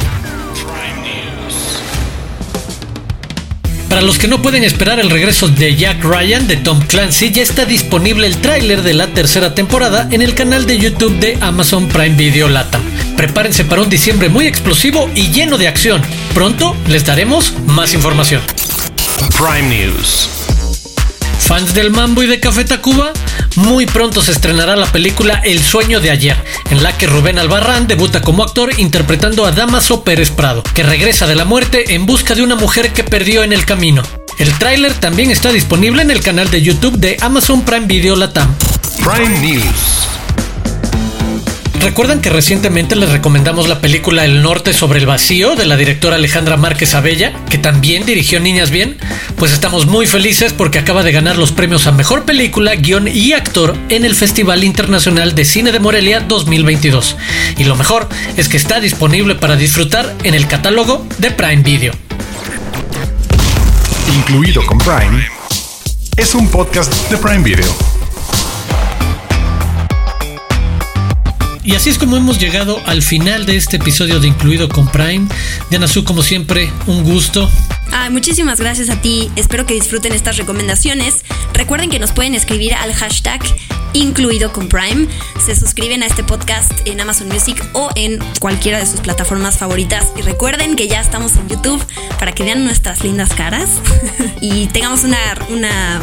Para 3.87 4.01
los 4.01 4.17
que 4.17 4.27
no 4.27 4.41
pueden 4.41 4.65
esperar 4.65 4.99
el 4.99 5.09
regreso 5.09 5.47
de 5.47 5.73
Jack 5.75 6.03
Ryan 6.03 6.45
de 6.47 6.57
Tom 6.57 6.81
Clancy, 6.81 7.31
ya 7.31 7.41
está 7.41 7.63
disponible 7.63 8.27
el 8.27 8.37
tráiler 8.37 8.81
de 8.81 8.93
la 8.93 9.07
tercera 9.07 9.55
temporada 9.55 10.09
en 10.11 10.21
el 10.21 10.35
canal 10.35 10.65
de 10.65 10.77
YouTube 10.77 11.17
de 11.19 11.37
Amazon 11.39 11.87
Prime 11.87 12.15
Video 12.17 12.49
Lata. 12.49 12.81
Prepárense 13.15 13.63
para 13.63 13.81
un 13.81 13.89
diciembre 13.89 14.27
muy 14.27 14.45
explosivo 14.45 15.09
y 15.15 15.31
lleno 15.31 15.57
de 15.57 15.69
acción. 15.69 16.01
Pronto 16.33 16.75
les 16.87 17.05
daremos 17.05 17.53
más 17.65 17.93
información. 17.93 18.41
Prime 19.37 19.69
News. 19.69 20.42
Fans 21.47 21.73
del 21.73 21.91
Mambo 21.91 22.23
y 22.23 22.27
de 22.27 22.39
Café 22.39 22.63
Tacuba, 22.63 23.11
Muy 23.57 23.85
pronto 23.85 24.21
se 24.21 24.31
estrenará 24.31 24.75
la 24.77 24.91
película 24.91 25.41
El 25.43 25.59
sueño 25.59 25.99
de 25.99 26.09
ayer, 26.09 26.37
en 26.71 26.81
la 26.81 26.97
que 26.97 27.05
Rubén 27.05 27.37
Albarrán 27.37 27.85
debuta 27.87 28.21
como 28.21 28.43
actor 28.43 28.71
interpretando 28.77 29.45
a 29.45 29.51
Damaso 29.51 30.03
Pérez 30.03 30.31
Prado, 30.31 30.63
que 30.73 30.83
regresa 30.83 31.27
de 31.27 31.35
la 31.35 31.45
muerte 31.45 31.95
en 31.95 32.05
busca 32.05 32.33
de 32.33 32.43
una 32.43 32.55
mujer 32.55 32.93
que 32.93 33.03
perdió 33.03 33.43
en 33.43 33.51
el 33.51 33.65
camino. 33.65 34.03
El 34.39 34.57
tráiler 34.57 34.93
también 34.93 35.31
está 35.31 35.51
disponible 35.51 36.01
en 36.01 36.11
el 36.11 36.21
canal 36.21 36.49
de 36.49 36.61
YouTube 36.61 36.97
de 36.97 37.17
Amazon 37.21 37.63
Prime 37.63 37.87
Video 37.87 38.15
Latam. 38.15 38.55
Prime 39.03 39.39
News. 39.39 39.92
¿Recuerdan 41.83 42.21
que 42.21 42.29
recientemente 42.29 42.95
les 42.95 43.11
recomendamos 43.11 43.67
la 43.67 43.81
película 43.81 44.23
El 44.23 44.41
Norte 44.41 44.71
sobre 44.71 44.99
el 44.99 45.05
Vacío 45.05 45.57
de 45.57 45.65
la 45.65 45.75
directora 45.75 46.15
Alejandra 46.15 46.55
Márquez 46.55 46.95
Abella, 46.95 47.33
que 47.49 47.57
también 47.57 48.05
dirigió 48.05 48.39
Niñas 48.39 48.71
Bien? 48.71 48.97
Pues 49.35 49.51
estamos 49.51 49.85
muy 49.85 50.07
felices 50.07 50.53
porque 50.53 50.79
acaba 50.79 51.03
de 51.03 51.11
ganar 51.11 51.37
los 51.37 51.51
premios 51.51 51.85
a 51.85 51.91
Mejor 51.91 52.23
Película, 52.23 52.75
Guión 52.75 53.09
y 53.09 53.33
Actor 53.33 53.75
en 53.89 54.05
el 54.05 54.15
Festival 54.15 54.63
Internacional 54.63 55.35
de 55.35 55.43
Cine 55.43 55.73
de 55.73 55.81
Morelia 55.81 56.21
2022. 56.21 57.17
Y 57.57 57.65
lo 57.65 57.75
mejor 57.75 58.07
es 58.37 58.47
que 58.47 58.55
está 58.55 58.79
disponible 58.79 59.35
para 59.35 59.57
disfrutar 59.57 60.15
en 60.23 60.35
el 60.35 60.47
catálogo 60.47 61.05
de 61.17 61.31
Prime 61.31 61.63
Video. 61.63 61.93
Incluido 64.15 64.65
con 64.65 64.77
Prime. 64.77 65.27
Es 66.15 66.33
un 66.33 66.47
podcast 66.47 66.93
de 67.09 67.17
Prime 67.17 67.43
Video. 67.43 67.92
Y 71.63 71.75
así 71.75 71.89
es 71.89 71.97
como 71.97 72.17
hemos 72.17 72.39
llegado 72.39 72.81
al 72.85 73.01
final 73.01 73.45
de 73.45 73.55
este 73.55 73.77
episodio 73.77 74.19
de 74.19 74.27
Incluido 74.27 74.67
con 74.67 74.87
Prime. 74.89 75.27
Diana 75.69 75.87
Su, 75.87 76.03
como 76.03 76.21
siempre, 76.21 76.69
un 76.87 77.03
gusto. 77.03 77.49
Ah, 77.95 78.09
muchísimas 78.09 78.59
gracias 78.59 78.89
a 78.89 78.99
ti. 78.99 79.29
Espero 79.35 79.67
que 79.67 79.75
disfruten 79.75 80.13
estas 80.13 80.37
recomendaciones. 80.37 81.23
Recuerden 81.53 81.91
que 81.91 81.99
nos 81.99 82.11
pueden 82.11 82.33
escribir 82.33 82.73
al 82.73 82.91
hashtag 82.91 83.39
incluido 83.93 84.51
con 84.51 84.67
Prime. 84.67 85.07
Se 85.45 85.55
suscriben 85.55 86.01
a 86.01 86.07
este 86.07 86.23
podcast 86.23 86.71
en 86.85 86.99
Amazon 86.99 87.27
Music 87.27 87.63
o 87.73 87.89
en 87.93 88.17
cualquiera 88.39 88.79
de 88.79 88.87
sus 88.87 88.99
plataformas 88.99 89.59
favoritas. 89.59 90.07
Y 90.17 90.23
recuerden 90.23 90.75
que 90.75 90.87
ya 90.87 91.01
estamos 91.01 91.35
en 91.35 91.47
YouTube 91.49 91.85
para 92.17 92.31
que 92.31 92.43
vean 92.43 92.65
nuestras 92.65 93.03
lindas 93.03 93.31
caras 93.33 93.69
y 94.41 94.65
tengamos 94.67 95.03
una, 95.03 95.19
una 95.49 96.01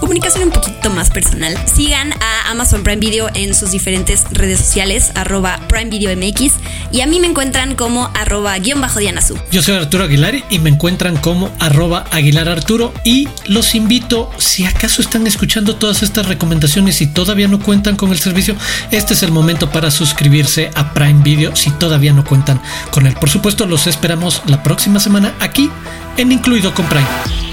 comunicación 0.00 0.42
un 0.42 0.50
poquito 0.50 0.90
más 0.90 1.10
personal. 1.10 1.56
Sigan 1.72 2.12
a 2.14 2.50
Amazon 2.50 2.82
Prime 2.82 2.98
Video 2.98 3.28
en 3.34 3.54
sus 3.54 3.70
diferentes 3.70 4.24
redes 4.32 4.58
sociales, 4.58 5.12
arroba 5.14 5.60
Prime 5.68 5.90
Video 5.90 6.14
MX. 6.16 6.54
Y 6.90 7.02
a 7.02 7.06
mí 7.06 7.20
me 7.20 7.28
encuentran 7.28 7.76
como 7.76 8.10
arroba 8.14 8.58
guion 8.58 8.80
bajo 8.80 8.98
Diana 8.98 9.20
Yo 9.52 9.62
soy 9.62 9.76
Arturo 9.76 10.04
Aguilar 10.04 10.34
y 10.50 10.58
me 10.58 10.70
encuentran 10.70 11.16
como 11.16 11.27
arroba 11.58 12.04
Aguilar 12.10 12.48
Arturo. 12.48 12.92
Y 13.04 13.28
los 13.46 13.74
invito, 13.74 14.30
si 14.38 14.64
acaso 14.64 15.02
están 15.02 15.26
escuchando 15.26 15.76
todas 15.76 16.02
estas 16.02 16.26
recomendaciones 16.26 17.00
y 17.00 17.06
todavía 17.06 17.48
no 17.48 17.60
cuentan 17.60 17.96
con 17.96 18.10
el 18.10 18.18
servicio, 18.18 18.54
este 18.90 19.14
es 19.14 19.22
el 19.22 19.32
momento 19.32 19.70
para 19.70 19.90
suscribirse 19.90 20.70
a 20.74 20.92
Prime 20.94 21.22
Video 21.22 21.54
si 21.54 21.70
todavía 21.70 22.12
no 22.12 22.24
cuentan 22.24 22.60
con 22.90 23.06
él. 23.06 23.14
Por 23.14 23.30
supuesto, 23.30 23.66
los 23.66 23.86
esperamos 23.86 24.42
la 24.46 24.62
próxima 24.62 25.00
semana 25.00 25.34
aquí 25.40 25.70
en 26.16 26.32
Incluido 26.32 26.74
con 26.74 26.86
Prime. 26.86 27.47